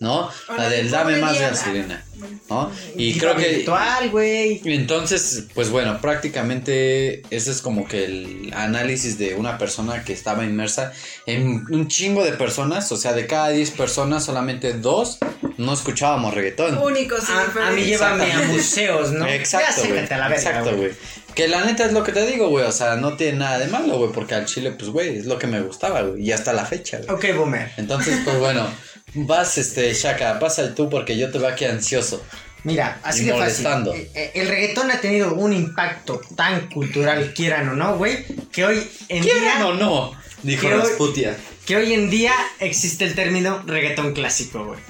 [0.00, 0.28] ¿no?
[0.48, 1.48] O La de del dame más Diabla.
[1.50, 2.04] gasolina,
[2.50, 2.70] ¿no?
[2.96, 3.48] Y creo que...
[3.48, 4.60] virtual, güey.
[4.64, 10.44] Entonces, pues bueno, prácticamente ese es como que el análisis de una persona que estaba
[10.44, 10.92] inmersa
[11.26, 15.18] en un chingo de personas, o sea, de cada 10 personas, solamente dos
[15.56, 16.78] no escuchábamos reggaetón.
[16.78, 19.26] únicos y A, a mí llévame a museos, ¿no?
[19.28, 19.98] Exacto, Ya güey.
[20.00, 20.90] sácate a la verga, Exacto, güey.
[21.34, 23.66] Que la neta es lo que te digo, güey, o sea, no tiene nada de
[23.66, 26.52] malo, güey, porque al chile, pues, güey, es lo que me gustaba, güey, y hasta
[26.52, 27.10] la fecha, güey.
[27.10, 27.70] Ok, boomer.
[27.76, 28.66] Entonces, pues bueno,
[29.14, 32.22] vas, este, Shaka, pasa tú porque yo te veo aquí ansioso.
[32.64, 33.66] Mira, así de fácil.
[33.94, 38.64] Eh, eh, El reggaetón ha tenido un impacto tan cultural, quieran o no, güey, que
[38.64, 40.12] hoy en ¿Quieran día, o no?
[40.42, 41.36] Dijo Quiero- Rasputia.
[41.66, 44.80] que hoy en día existe el término reggaetón clásico, güey.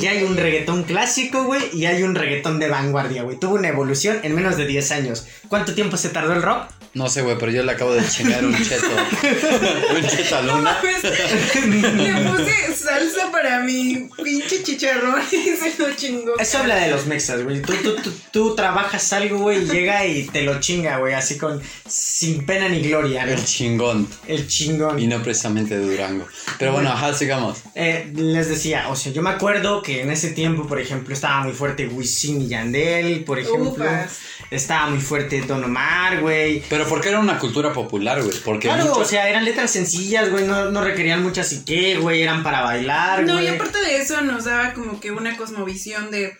[0.00, 3.38] y hay un reggaetón clásico, güey, y hay un reggaetón de vanguardia, güey.
[3.38, 5.26] Tuvo una evolución en menos de 10 años.
[5.48, 6.68] ¿Cuánto tiempo se tardó el rock?
[6.94, 8.86] No sé, güey, pero yo le acabo de chingar un cheto.
[9.96, 10.78] un cheto a No Luna.
[10.80, 16.38] mames, le puse salsa para mi pinche chicharrón y se lo chingó.
[16.38, 17.62] Eso habla de los mexas, güey.
[17.62, 21.36] Tú, tú, tú, tú trabajas algo, güey, y llega y te lo chinga, güey, así
[21.36, 23.32] con sin pena ni gloria, ¿no?
[23.32, 24.08] El chingón.
[24.28, 24.98] El chingón.
[24.98, 26.26] Y no precisamente de Durango.
[26.58, 27.58] Pero bueno, ajá, sigamos.
[27.74, 31.42] Eh, les decía, o sea, yo me acuerdo que en ese tiempo, por ejemplo, estaba
[31.42, 33.70] muy fuerte Wisin y Yandel, por ejemplo.
[33.70, 34.18] Ufas.
[34.50, 36.62] Estaba muy fuerte Don Omar, güey.
[36.68, 38.36] Pero porque era una cultura popular, güey.
[38.44, 42.22] Porque Claro, muchos- o sea, eran letras sencillas, güey, no, no requerían mucha psique, güey,
[42.22, 43.46] eran para bailar, No, güey.
[43.46, 46.36] y aparte de eso nos daba como que una cosmovisión de,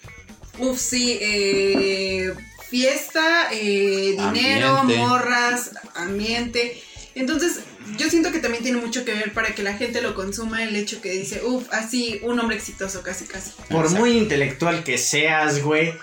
[0.59, 2.32] uff, sí, eh,
[2.70, 5.05] fiesta, eh, dinero, Ambiente.
[5.07, 6.80] morras, ambiente.
[7.14, 7.61] Entonces,
[7.96, 10.74] yo siento que también tiene mucho que ver para que la gente lo consuma el
[10.74, 13.50] hecho que dice, uff, así, un hombre exitoso, casi, casi.
[13.68, 14.00] Por Exacto.
[14.00, 15.94] muy intelectual que seas, güey,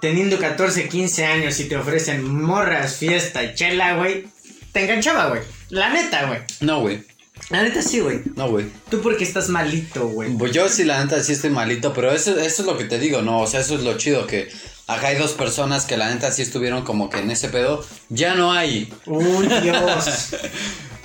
[0.00, 4.26] teniendo 14, 15 años y te ofrecen morras, fiesta y chela, güey,
[4.72, 5.42] te enganchaba, güey.
[5.70, 6.40] La neta, güey.
[6.60, 7.02] No, güey.
[7.50, 8.20] La neta sí, güey.
[8.36, 8.66] No, güey.
[8.90, 10.30] Tú porque estás malito, güey.
[10.36, 12.98] Pues yo sí, la neta, sí estoy malito, pero eso, eso es lo que te
[12.98, 13.40] digo, ¿no?
[13.40, 14.48] O sea, eso es lo chido, que
[14.86, 17.84] acá hay dos personas que la neta sí estuvieron como que en ese pedo.
[18.08, 18.92] Ya no hay.
[19.06, 20.36] Uy, Dios.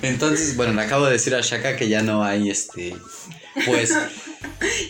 [0.02, 2.94] Entonces, bueno, le acabo de decir a Shaka que ya no hay, este...
[3.64, 3.94] Pues,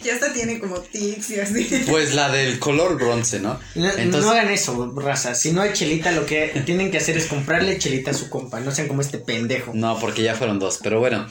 [0.03, 1.85] Ya hasta tiene como tics y así.
[1.89, 3.59] pues la del color bronce, ¿no?
[3.75, 5.35] No, Entonces, no hagan eso, raza.
[5.35, 8.61] Si no hay chelita, lo que tienen que hacer es comprarle chelita a su compa.
[8.61, 9.73] No sean como este pendejo.
[9.75, 11.27] No, porque ya fueron dos, pero bueno.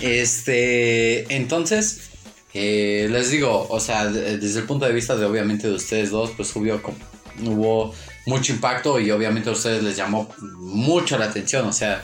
[0.00, 2.00] Este, entonces,
[2.54, 6.10] eh, les digo, o sea, de- desde el punto de vista de obviamente de ustedes
[6.10, 6.80] dos, pues hubo,
[7.44, 7.94] hubo
[8.26, 12.02] mucho impacto y obviamente a ustedes les llamó mucho la atención, o sea,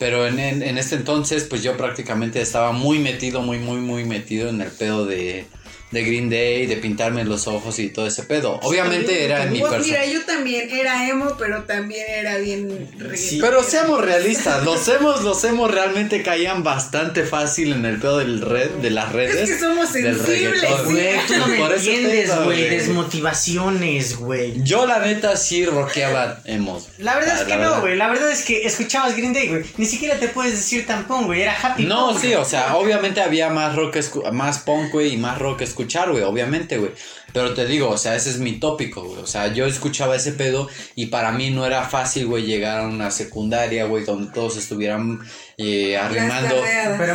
[0.00, 4.06] pero en, en, en este entonces, pues yo prácticamente estaba muy metido, muy, muy, muy
[4.06, 5.44] metido en el pedo de,
[5.90, 8.60] de Green Day, de pintarme los ojos y todo ese pedo.
[8.62, 9.98] Obviamente era en mi Pues persona.
[9.98, 12.88] Mira, yo también era emo, pero también era bien.
[13.16, 13.38] Sí.
[13.40, 18.40] Pero seamos realistas, los hemos, los hemos realmente caían bastante fácil en el pedo del
[18.40, 19.36] red, de las redes.
[19.36, 20.84] Es que somos del sensibles, sí.
[20.92, 22.68] Güey, tú no me entiendes, güey.
[22.68, 24.62] Desmotivaciones, güey.
[24.62, 26.88] Yo la neta sí rockeaba emos.
[26.98, 27.96] La verdad es que no, güey.
[27.96, 29.64] La verdad es que escuchabas Green Day, güey.
[29.76, 31.42] Ni siquiera te puedes decir tampón, güey.
[31.42, 31.84] Era happy.
[31.84, 35.62] No, sí, o sea, obviamente había más rock, escu- más punk, güey, y más rock
[35.80, 36.92] escuchar, güey, obviamente, güey.
[37.32, 39.20] Pero te digo, o sea, ese es mi tópico, güey.
[39.20, 42.86] O sea, yo escuchaba ese pedo y para mí no era fácil, güey, llegar a
[42.88, 45.20] una secundaria, güey, donde todos estuvieran
[45.56, 46.56] eh, arrimando,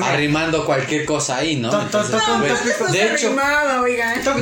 [0.04, 1.82] arrimando cualquier cosa ahí, ¿no?
[1.82, 3.36] Entonces, güey, de hecho,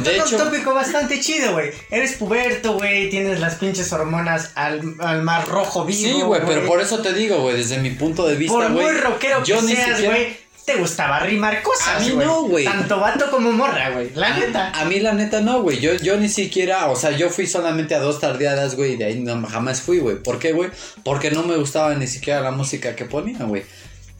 [0.02, 1.72] De tópico bastante chido, güey.
[1.90, 3.10] Eres puberto, güey.
[3.10, 6.00] Tienes las pinches hormonas al, al mar rojo vivo.
[6.00, 8.86] Sí, güey, pero por eso te digo, güey, desde mi punto de vista, Por güey.
[8.86, 11.96] muy rockero que seas, güey, te gustaba rimar cosas.
[11.96, 12.66] A mí no, güey.
[12.66, 14.12] Tanto vato como morra, güey.
[14.16, 14.72] La neta.
[14.74, 15.80] A mí la neta no, güey.
[15.80, 19.06] Yo, yo ni siquiera, o sea, yo fui solamente a dos tardeadas, güey, y de
[19.06, 20.18] ahí no, jamás fui, güey.
[20.18, 20.70] ¿Por qué, güey?
[21.04, 23.64] Porque no me gustaba ni siquiera la música que ponían, güey.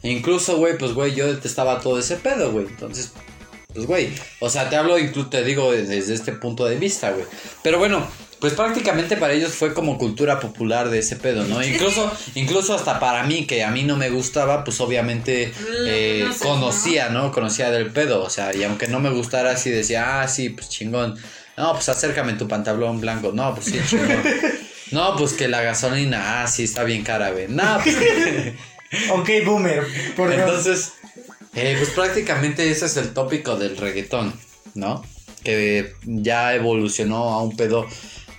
[0.02, 2.66] E incluso, güey, pues, güey, yo detestaba todo ese pedo, güey.
[2.66, 3.12] Entonces,
[3.72, 4.12] pues, güey.
[4.40, 7.24] O sea, te hablo, incluso te digo desde este punto de vista, güey.
[7.62, 8.06] Pero bueno,
[8.44, 11.64] pues prácticamente para ellos fue como cultura popular de ese pedo, ¿no?
[11.64, 15.50] Incluso, incluso hasta para mí, que a mí no me gustaba, pues obviamente
[15.86, 17.32] eh, No sé, conocía, ¿no?
[17.32, 20.68] Conocía del pedo, o sea, y aunque no me gustara así decía, ah, sí, pues
[20.68, 21.16] chingón.
[21.56, 23.32] No, pues acércame tu pantalón blanco.
[23.32, 24.22] No, pues sí, chingón.
[24.90, 27.48] No, pues que la gasolina, ah, sí, está bien cara, güey.
[27.48, 27.96] No, pues...
[29.10, 29.86] Ok, boomer.
[30.14, 30.30] Por.
[30.30, 30.92] Entonces,
[31.54, 34.34] eh, pues prácticamente ese es el tópico del reggaetón,
[34.74, 35.02] ¿no?
[35.42, 37.86] Que ya evolucionó a un pedo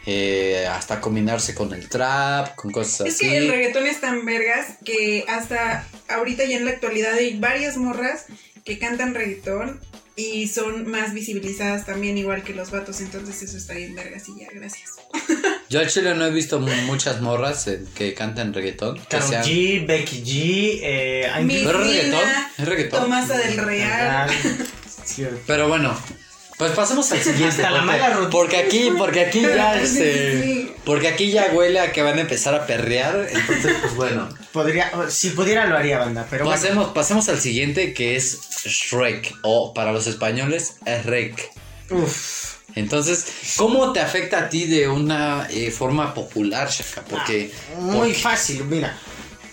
[0.05, 3.25] eh, hasta combinarse con el trap, con cosas Es así.
[3.29, 7.77] que el reggaetón es tan vergas que hasta ahorita ya en la actualidad hay varias
[7.77, 8.25] morras
[8.63, 9.79] que cantan reggaetón
[10.17, 14.39] y son más visibilizadas también igual que los vatos, entonces eso está bien vergas y
[14.39, 14.91] ya, gracias.
[15.69, 18.97] Yo al chile no he visto mu- muchas morras eh, que cantan reggaetón.
[18.97, 19.43] Que Karol sean...
[19.43, 22.29] G, Becky G, eh, hay Miss ¿Pero es reggaetón?
[22.57, 23.01] ¿Es reggaetón?
[23.03, 24.29] Tomasa del Real.
[25.47, 25.99] Pero bueno,
[26.57, 27.47] pues pasemos al siguiente.
[27.63, 28.29] Hasta la porque- mala rutina.
[28.31, 32.55] Porque aquí, porque aquí ya, este, porque aquí ya huele a que van a empezar
[32.55, 33.27] a perrear.
[33.31, 34.29] Entonces, pues bueno.
[34.51, 36.59] Podría, si pudiera lo haría, banda, pero bueno.
[36.61, 39.35] Pasemos, pasemos al siguiente que es Shrek.
[39.43, 41.51] O para los españoles, Shrek.
[41.91, 42.55] Uf.
[42.75, 43.25] Entonces,
[43.57, 47.03] ¿cómo te afecta a ti de una eh, forma popular, Shaka?
[47.03, 48.97] Porque, Muy porque- fácil, mira.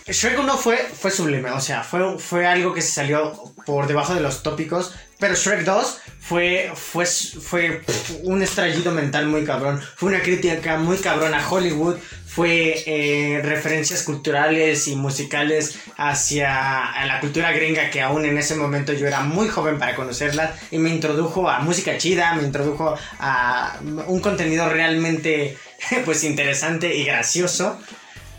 [0.08, 3.32] Shrek 1 fue, fue sublime, o sea, fue, fue algo que se salió
[3.64, 7.82] por debajo de los tópicos, pero Shrek 2 fue, fue, fue
[8.22, 14.04] un estallido mental muy cabrón, fue una crítica muy cabrón a Hollywood, fue eh, referencias
[14.04, 19.48] culturales y musicales hacia la cultura gringa que aún en ese momento yo era muy
[19.48, 25.58] joven para conocerla y me introdujo a música chida, me introdujo a un contenido realmente
[26.04, 27.78] pues interesante y gracioso.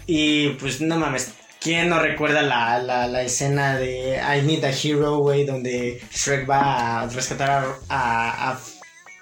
[0.05, 1.33] Y pues no mames,
[1.63, 6.49] ¿Quién no recuerda la, la, la, escena de I Need a Hero, güey, donde Shrek
[6.49, 8.59] va a rescatar a, a,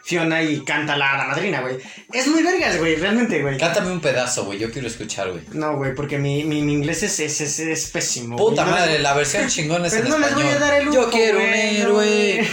[0.03, 1.77] Fiona y canta la, la madrina, güey?
[2.11, 3.59] Es muy vergas, güey, realmente, güey.
[3.59, 5.43] Cántame un pedazo, güey, yo quiero escuchar, güey.
[5.51, 8.37] No, güey, porque mi, mi, mi inglés es, es, es, es pésimo.
[8.37, 10.47] Puta madre, la versión chingona es Pero en no les español.
[10.47, 12.47] voy a dar el lujo, yo quiero un güey, no, héroe.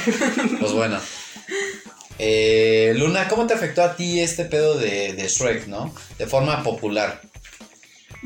[0.60, 1.00] Pues bueno.
[2.18, 5.94] Eh, Luna, ¿cómo te afectó a ti este pedo de, de Shrek, no?
[6.18, 7.22] De forma popular.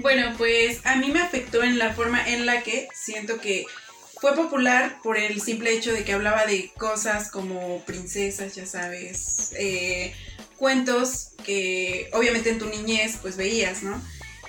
[0.03, 3.65] Bueno, pues a mí me afectó en la forma en la que siento que
[4.21, 9.53] fue popular por el simple hecho de que hablaba de cosas como princesas, ya sabes,
[9.59, 10.15] eh,
[10.57, 14.01] cuentos que obviamente en tu niñez pues veías, ¿no?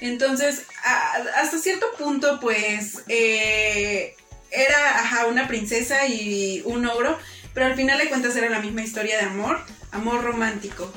[0.01, 4.15] Entonces, a- hasta cierto punto pues eh,
[4.51, 7.17] era ajá, una princesa y un ogro,
[7.53, 9.59] pero al final de cuentas era la misma historia de amor,
[9.91, 10.91] amor romántico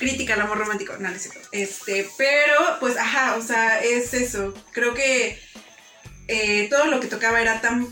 [0.00, 1.48] crítica al amor romántico, no, no es cierto.
[1.52, 4.54] Este, pero, pues, ajá, o sea, es eso.
[4.72, 5.38] Creo que
[6.26, 7.86] eh, todo lo que tocaba era tan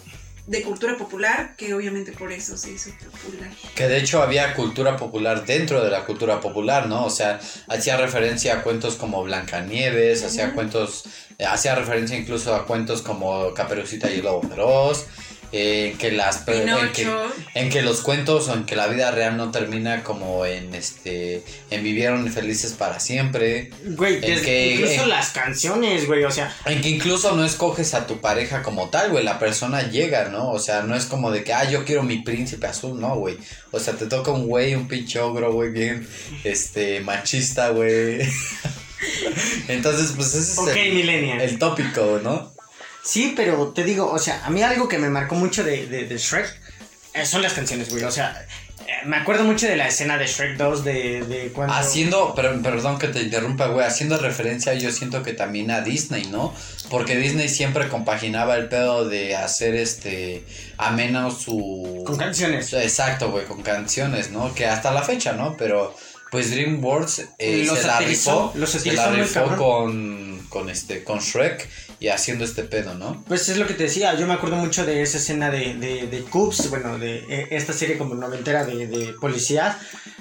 [0.46, 2.90] de cultura popular que obviamente por eso se hizo
[3.22, 3.50] popular.
[3.74, 7.04] Que de hecho había cultura popular dentro de la cultura popular, ¿no?
[7.04, 7.38] O sea,
[7.68, 11.04] hacía referencia a cuentos como Blancanieves, hacía cuentos,
[11.36, 15.06] eh, hacía referencia incluso a cuentos como Caperucita y el Lobo Feroz,
[15.53, 17.03] eh, que las en que,
[17.55, 21.42] en que los cuentos o en que la vida real no termina como en este
[21.70, 26.80] en vivieron felices para siempre, Güey, que- incluso en- las canciones, güey, o sea, en
[26.82, 30.51] que incluso no escoges a tu pareja como tal, güey, la persona llega, ¿no?
[30.51, 33.38] O sea, no es como de que, ah, yo quiero mi príncipe azul, no, güey.
[33.70, 36.07] O sea, te toca un güey, un pinche ogro, güey, bien,
[36.44, 38.18] este, machista, güey.
[39.68, 40.74] Entonces, pues ese es el,
[41.40, 42.53] el tópico, ¿no?
[43.09, 46.04] Sí, pero te digo, o sea, a mí algo que me marcó mucho de, de,
[46.04, 46.46] de Shrek
[47.14, 48.04] eh, son las canciones, güey.
[48.04, 48.46] O sea,
[48.86, 51.72] eh, me acuerdo mucho de la escena de Shrek 2 de, de cuando...
[51.72, 56.26] Haciendo, pero, perdón que te interrumpa, güey, haciendo referencia yo siento que también a Disney,
[56.26, 56.54] ¿no?
[56.90, 60.44] Porque Disney siempre compaginaba el pedo de hacer este
[60.76, 62.02] ameno su...
[62.04, 62.74] Con canciones.
[62.74, 64.54] Exacto, güey, con canciones, ¿no?
[64.54, 65.56] Que hasta la fecha, ¿no?
[65.56, 65.96] Pero
[66.30, 71.66] pues DreamWorks eh, se la rifó, se la rifó con, con este, con Shrek
[72.01, 73.24] y haciendo este pedo, ¿no?
[73.26, 76.07] Pues es lo que te decía, yo me acuerdo mucho de esa escena de, de,
[76.07, 79.76] de Coops, bueno, de eh, esta serie como noventera de, de policía,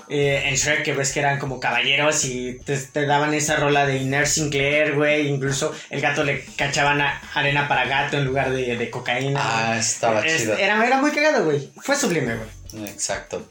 [0.09, 3.85] eh, en Shrek que ves que eran como caballeros y te, te daban esa rola
[3.85, 8.51] de Iner Sinclair, güey, incluso el gato le cachaban a- arena para gato en lugar
[8.51, 9.39] de, de cocaína.
[9.43, 10.57] Ah, estaba Es- chido.
[10.57, 12.89] Era, era muy cagado, güey, fue sublime, güey.
[12.89, 13.47] Exacto.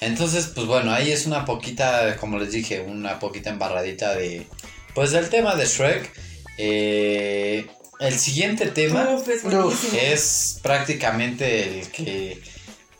[0.00, 4.46] Entonces, pues bueno, ahí es una poquita, como les dije, una poquita embarradita de,
[4.94, 6.12] pues del tema de Shrek.
[6.58, 7.66] Eh,
[8.00, 12.42] el siguiente tema Uf, es prácticamente el que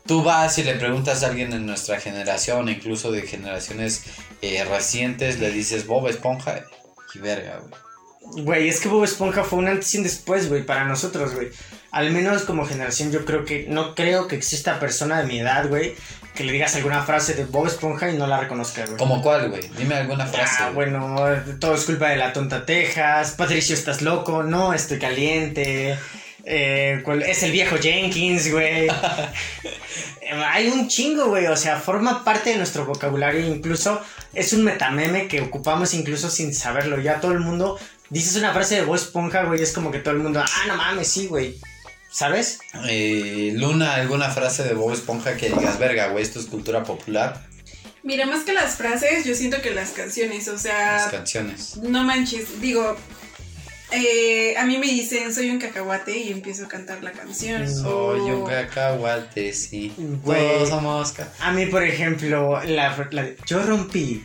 [0.07, 4.05] tú vas y le preguntas a alguien en nuestra generación, incluso de generaciones
[4.43, 6.65] eh, recientes, le dices Bob Esponja
[7.15, 8.45] y verga, güey.
[8.45, 11.51] Güey, es que Bob Esponja fue un antes y un después, güey, para nosotros, güey.
[11.91, 15.69] Al menos como generación yo creo que, no creo que exista persona de mi edad,
[15.69, 15.95] güey,
[16.35, 18.97] que le digas alguna frase de Bob Esponja y no la reconozca, güey.
[18.97, 19.63] ¿Como cuál, güey?
[19.79, 20.55] Dime alguna frase.
[20.59, 20.91] Ah, güey.
[20.91, 21.17] bueno,
[21.61, 23.33] todo es culpa de la tonta Texas.
[23.39, 24.43] Patricio, estás loco.
[24.43, 25.97] No, estoy caliente.
[26.45, 28.89] Eh, ¿cuál- es el viejo Jenkins, güey.
[30.47, 31.47] Hay un chingo, güey.
[31.47, 33.47] O sea, forma parte de nuestro vocabulario.
[33.47, 34.01] Incluso
[34.33, 36.99] es un metameme que ocupamos incluso sin saberlo.
[37.01, 37.79] Ya todo el mundo.
[38.11, 39.63] Dices una frase de Bob Esponja, güey.
[39.63, 40.43] Es como que todo el mundo.
[40.45, 41.59] Ah, no mames, sí, güey.
[42.15, 42.61] ¿Sabes?
[42.89, 47.45] Eh, Luna, alguna frase de Bob Esponja que digas, verga, güey, esto es cultura popular.
[48.05, 51.77] Mira, más que las frases, yo siento que las canciones, o Las sea, canciones.
[51.79, 52.97] no manches, digo,
[53.91, 57.69] eh, a mí me dicen soy un cacahuate y empiezo a cantar la canción.
[57.69, 59.93] Soy o- un cacahuate, sí.
[60.23, 60.39] Güey.
[60.41, 62.95] Todos somos ca- A mí, por ejemplo, la,
[63.47, 64.25] yo rompí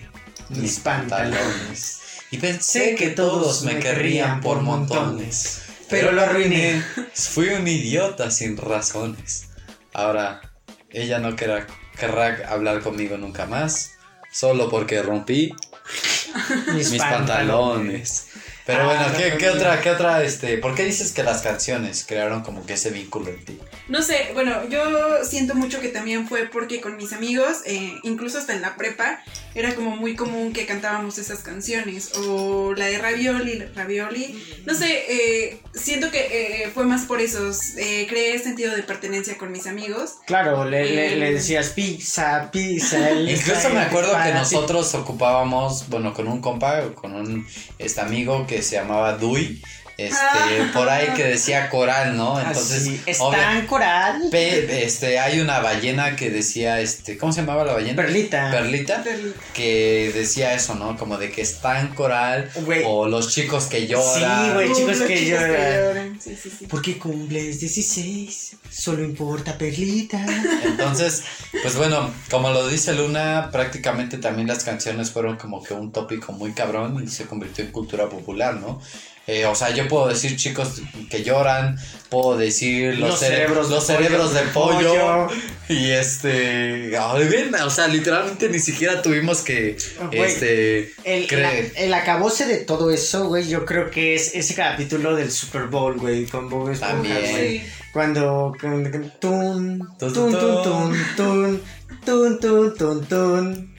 [0.50, 2.02] mis pantalones.
[2.32, 5.62] Y pensé que todos me querrían por montones.
[5.90, 6.84] Pero lo arruiné.
[7.14, 9.50] Fui un idiota sin razones.
[9.94, 10.42] Ahora,
[10.92, 11.66] ella no querrá,
[11.98, 13.94] querrá hablar conmigo nunca más.
[14.32, 15.54] Solo porque rompí
[16.74, 18.29] Mis, mis pantalones.
[18.70, 22.06] Pero Ah, bueno, no, ¿qué, otra, qué otra, este, por qué dices que las canciones
[22.08, 23.60] crearon como que ese vínculo en ti?
[23.88, 28.38] No sé, bueno, yo siento mucho que también fue porque con mis amigos, eh, incluso
[28.38, 29.24] hasta en la prepa,
[29.56, 32.12] era como muy común que cantábamos esas canciones.
[32.16, 34.42] O la de Ravioli, Ravioli.
[34.66, 36.20] No sé, eh, siento que
[36.64, 37.50] eh, fue más por eso.
[37.78, 40.18] Eh, creé sentido de pertenencia con mis amigos.
[40.28, 43.12] Claro, le, le, le decías pizza, pizza.
[43.20, 47.48] Incluso me acuerdo que nosotros ocupábamos, bueno, con un compa, con un
[47.80, 49.62] este amigo que se llamaba Dui,
[50.08, 50.72] este, Ah.
[50.74, 52.40] por ahí que decía coral, ¿no?
[52.40, 54.22] Entonces, Así, obvia- está en coral.
[54.32, 57.96] pe- este, hay una ballena que decía, este, ¿cómo se llamaba la ballena?
[57.96, 58.52] Perlita.
[58.52, 59.04] Perlita,
[59.54, 60.98] que decía eso, ¿no?
[60.98, 62.50] Como de que está en coral,
[62.86, 64.46] o los chicos que lloran.
[64.48, 64.70] Sí, güey.
[64.70, 66.20] Uh, chicos los que lloran.
[66.22, 66.66] Sí, sí, sí.
[66.68, 68.56] ¿Por qué cumples 16?
[68.70, 70.24] Solo importa Perlita.
[70.64, 71.24] Entonces,
[71.62, 76.32] pues bueno, como lo dice Luna, prácticamente también las canciones fueron como que un tópico
[76.34, 78.82] muy cabrón y se convirtió en cultura popular, ¿no?
[79.32, 81.78] Eh, o sea, yo puedo decir chicos que lloran,
[82.10, 85.28] puedo decir los, Los cere- cerebros de los pollo, cerebros de de pollo, pollo.
[85.70, 89.78] y este, ay, ven, o sea, literalmente ni siquiera tuvimos que,
[90.12, 91.72] este, El, creer.
[91.76, 95.68] la- el acabose de todo eso, güey, yo creo que es ese capítulo del Super
[95.68, 97.32] Bowl, güey, con Bob Esponja, También.
[97.32, 97.62] güey.
[97.94, 101.62] Cuando tun, Tun, tun, tun,
[102.06, 103.79] tun, tun, tun, tun,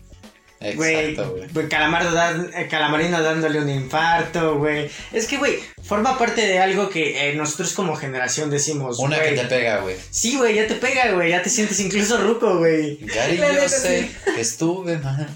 [0.60, 1.48] Exacto, güey.
[1.52, 4.90] güey, Calamardo dan- eh, Calamarino dándole un infarto, güey.
[5.12, 9.34] Es que, güey, forma parte de algo que eh, nosotros como generación decimos, Una güey.
[9.34, 9.96] que te pega, güey.
[10.10, 12.98] Sí, güey, ya te pega, güey, ya te sientes incluso ruco, güey.
[12.98, 14.32] Gary, La yo sé sí.
[14.34, 15.26] que estuve mal,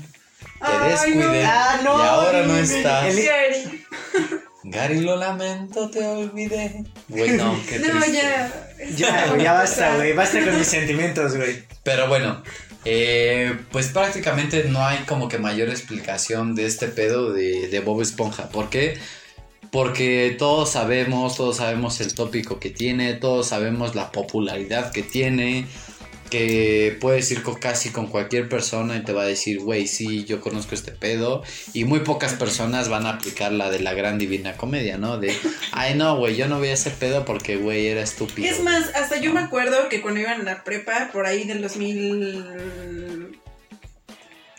[0.60, 1.50] te Ay, descuidé no.
[1.50, 3.06] Ah, no, y ahora no estás.
[3.14, 3.84] el- Gary.
[4.66, 6.84] Gary, lo lamento, te olvidé.
[7.08, 8.12] Güey, no, qué No, triste.
[8.12, 8.60] ya.
[8.96, 11.62] Ya, güey, ya basta, güey, basta con mis sentimientos, güey.
[11.82, 12.42] Pero bueno,
[12.84, 18.02] eh, pues prácticamente no hay como que mayor explicación de este pedo de, de Bob
[18.02, 18.48] Esponja.
[18.48, 18.98] ¿Por qué?
[19.70, 25.66] Porque todos sabemos, todos sabemos el tópico que tiene, todos sabemos la popularidad que tiene,
[26.34, 30.24] que puedes ir con casi con cualquier persona y te va a decir, güey, sí,
[30.24, 31.44] yo conozco este pedo.
[31.72, 35.18] Y muy pocas personas van a aplicar la de la gran divina comedia, ¿no?
[35.18, 35.32] De,
[35.70, 38.48] ay, no, güey, yo no voy a ese pedo porque, güey, era estúpido.
[38.48, 41.62] Es más, hasta yo me acuerdo que cuando iban a la prepa, por ahí del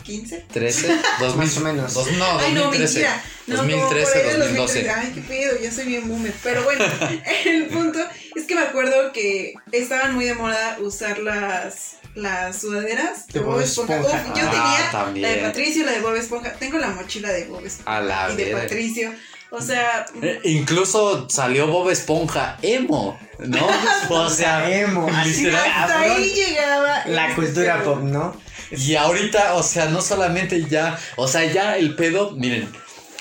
[0.05, 0.45] 2015.
[0.53, 0.87] 13,
[1.19, 1.93] 2000, Más o menos.
[1.93, 2.99] dos- no, Ay, no, 2013.
[2.99, 3.23] mentira.
[3.47, 4.83] No, 2013, como por ahí del 2012.
[4.83, 4.89] 2013.
[4.89, 6.33] Ay, qué pedo, ya soy bien boomer.
[6.43, 6.85] Pero bueno,
[7.45, 7.99] el punto
[8.35, 13.59] es que me acuerdo que estaban muy de moda usar las, las sudaderas De Bob
[13.61, 13.99] Esponja.
[14.01, 15.21] Uf, yo Ah, tenía también.
[15.23, 16.53] la de Patricio, la de Bob Esponja.
[16.53, 18.51] Tengo la mochila de Bob Esponja A la y de.
[18.51, 19.11] Patricio.
[19.51, 23.65] O sea, Eh, Incluso salió Bob Esponja emo, ¿no?
[24.09, 25.71] O sea, Emo, así literal.
[25.73, 27.05] hasta ahí llegaba.
[27.05, 28.35] La cultura pop, ¿no?
[28.71, 32.69] Y ahorita, o sea, no solamente ya, o sea, ya el pedo, miren,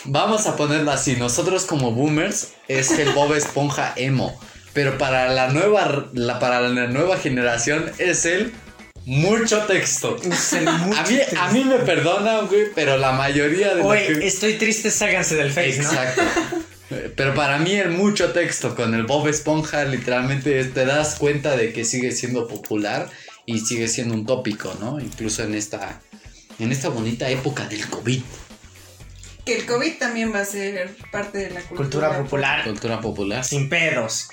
[0.05, 4.39] vamos a ponerlo así, nosotros como boomers es el Bob Esponja emo,
[4.73, 8.53] pero para la nueva, la, para la nueva generación es el
[9.07, 10.17] mucho texto.
[10.25, 14.55] Mucho A mí, a mí me perdonan, güey, pero la mayoría de Oye, que- estoy
[14.55, 15.91] triste, ságanse del face, ¿no?
[15.91, 16.23] Exacto.
[17.17, 21.73] Pero para mí el mucho texto con el Bob Esponja literalmente te das cuenta de
[21.73, 23.09] que sigue siendo popular
[23.47, 25.01] y sigue siendo un tópico, ¿no?
[25.01, 26.01] Incluso en esta
[26.59, 28.23] en esta bonita época del COVID.
[29.45, 33.45] Que el COVID también va a ser parte de la cultura, Cultura popular, Cultura popular.
[33.45, 34.29] sin pedos.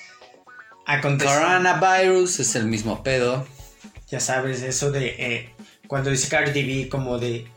[0.86, 1.34] Acontece.
[1.34, 3.46] Coronavirus es el mismo pedo.
[4.10, 5.56] Ya sabes, eso de eh,
[5.88, 7.48] cuando dice Cardi B, como de.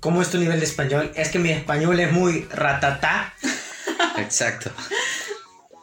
[0.00, 1.12] ¿Cómo es tu nivel de español?
[1.14, 3.34] Es que mi español es muy ratatá.
[4.18, 4.72] Exacto.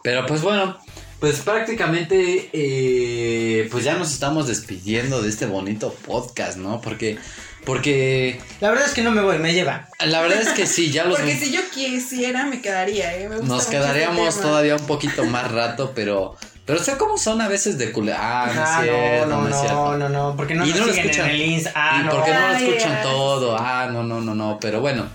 [0.04, 0.78] Pero pues bueno,
[1.24, 6.82] pues prácticamente eh, pues ya nos estamos despidiendo de este bonito podcast, ¿no?
[6.82, 7.18] Porque
[7.64, 9.88] porque La verdad es que no me voy, me lleva.
[10.06, 13.30] la verdad es que sí, ya los Porque si yo quisiera, me quedaría, ¿eh?
[13.30, 16.36] Me gusta Nos quedaríamos todavía un poquito más rato, pero.
[16.66, 18.12] Pero sé cómo son a veces de culé.
[18.14, 19.98] Ah, no Ah, es cierto, no, no, es no, cierto.
[20.00, 21.30] no, no, porque no Y nos no lo escuchan.
[21.30, 21.72] en el Insta.
[21.74, 22.12] Ah, y no.
[22.12, 23.58] porque no lo escuchan todo.
[23.58, 24.58] Ah, no, no, no, no.
[24.60, 25.08] Pero bueno,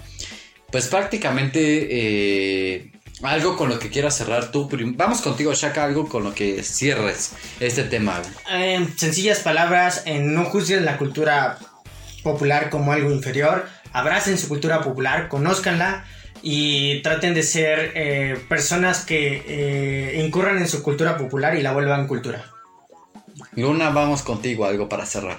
[0.71, 2.93] pues prácticamente eh,
[3.23, 4.69] algo con lo que quieras cerrar tú.
[4.95, 8.21] Vamos contigo, Shaka, algo con lo que cierres este tema.
[8.51, 11.59] En sencillas palabras, en no juzguen la cultura
[12.23, 16.05] popular como algo inferior, abracen su cultura popular, conózcanla
[16.43, 21.73] y traten de ser eh, personas que eh, incurran en su cultura popular y la
[21.73, 22.45] vuelvan cultura.
[23.57, 25.39] Luna, vamos contigo, algo para cerrar.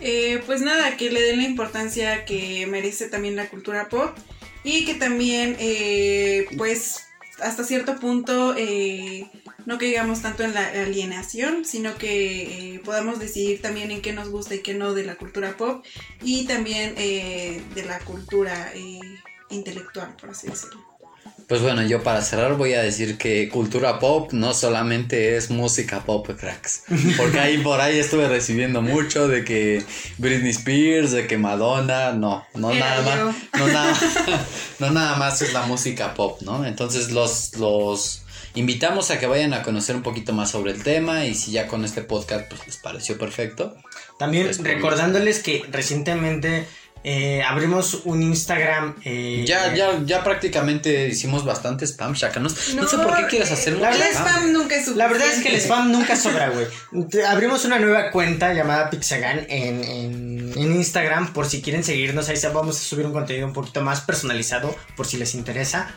[0.00, 4.16] Eh, pues nada, que le den la importancia que merece también la cultura pop
[4.64, 7.09] y que también, eh, pues,
[7.42, 9.30] hasta cierto punto eh,
[9.66, 14.28] no caigamos tanto en la alienación, sino que eh, podamos decidir también en qué nos
[14.28, 15.84] gusta y qué no de la cultura pop
[16.22, 19.00] y también eh, de la cultura eh,
[19.50, 20.89] intelectual, por así decirlo.
[21.50, 26.04] Pues bueno, yo para cerrar voy a decir que cultura pop no solamente es música
[26.04, 26.84] pop, cracks.
[27.16, 29.84] Porque ahí por ahí estuve recibiendo mucho de que
[30.18, 33.26] Britney Spears, de que Madonna, no, no Era nada yo.
[33.26, 33.98] más, no nada,
[34.78, 36.64] no nada más es la música pop, ¿no?
[36.64, 38.22] Entonces los, los
[38.54, 41.66] invitamos a que vayan a conocer un poquito más sobre el tema y si ya
[41.66, 43.74] con este podcast pues les pareció perfecto.
[44.20, 46.64] También Pues, recordándoles que recientemente
[47.02, 48.96] eh, abrimos un Instagram.
[49.04, 52.40] eh, Ya, eh, ya, ya prácticamente hicimos bastante spam, Shaka.
[52.40, 54.88] No, no sé por qué quieres hacer la El verdad- spam nunca es.
[54.88, 56.66] La verdad es que el spam nunca sobra, güey.
[57.26, 62.28] Abrimos una nueva cuenta llamada Pixagan en, en, en Instagram por si quieren seguirnos.
[62.28, 65.90] Ahí vamos a subir un contenido un poquito más personalizado por si les interesa.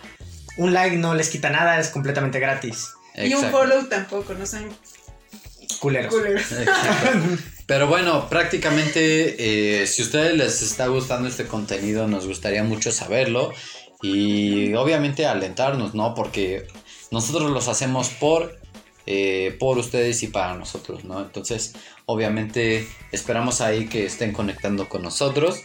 [0.56, 2.90] Un like no les quita nada, es completamente gratis.
[3.16, 4.70] Y un follow tampoco, no sean
[5.80, 6.14] Culeros.
[6.14, 6.44] culeros.
[7.66, 12.92] Pero bueno, prácticamente eh, si a ustedes les está gustando este contenido, nos gustaría mucho
[12.92, 13.52] saberlo
[14.02, 16.14] y obviamente alentarnos, ¿no?
[16.14, 16.68] Porque
[17.10, 18.60] nosotros los hacemos por,
[19.06, 21.22] eh, por ustedes y para nosotros, ¿no?
[21.22, 21.74] Entonces,
[22.06, 25.62] obviamente esperamos ahí que estén conectando con nosotros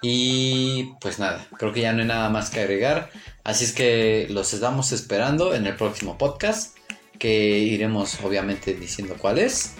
[0.00, 3.10] y pues nada, creo que ya no hay nada más que agregar.
[3.44, 6.76] Así es que los estamos esperando en el próximo podcast
[7.18, 9.74] que iremos obviamente diciendo cuál es.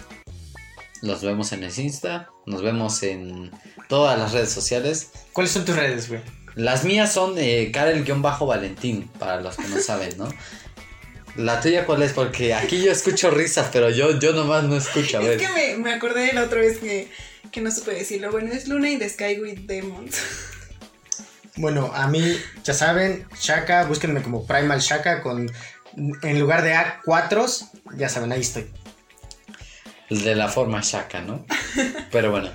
[1.01, 3.51] Los vemos en el Insta, nos vemos en
[3.87, 5.11] todas las redes sociales.
[5.33, 6.21] ¿Cuáles son tus redes, güey?
[6.55, 10.27] Las mías son eh, Karel-Valentín, para los que no saben, ¿no?
[11.35, 15.17] La tuya cuál es, porque aquí yo escucho risas, pero yo, yo nomás no escucho,
[15.17, 15.39] a ver.
[15.39, 17.11] Es que me, me acordé de la otra vez que,
[17.51, 18.31] que no supe decirlo.
[18.31, 20.19] Bueno, es Luna y The Sky with Demons.
[21.57, 25.51] Bueno, a mí, ya saben, Shaka, búsquenme como Primal Shaka con.
[26.21, 28.71] En lugar de A4, ya saben, ahí estoy.
[30.09, 31.45] De la forma Shaka, ¿no?
[32.11, 32.49] Pero bueno.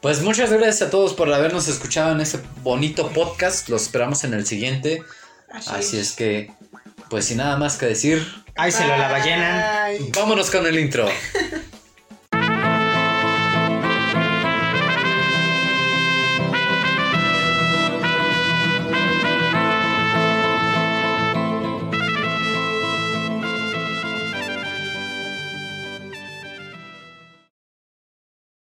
[0.00, 3.68] Pues muchas gracias a todos por habernos escuchado en este bonito podcast.
[3.68, 5.02] Los esperamos en el siguiente.
[5.52, 6.50] Así es que,
[7.10, 8.26] pues sin nada más que decir,
[8.56, 9.88] Ahí se lo la ballena.
[10.14, 11.08] Vámonos con el intro.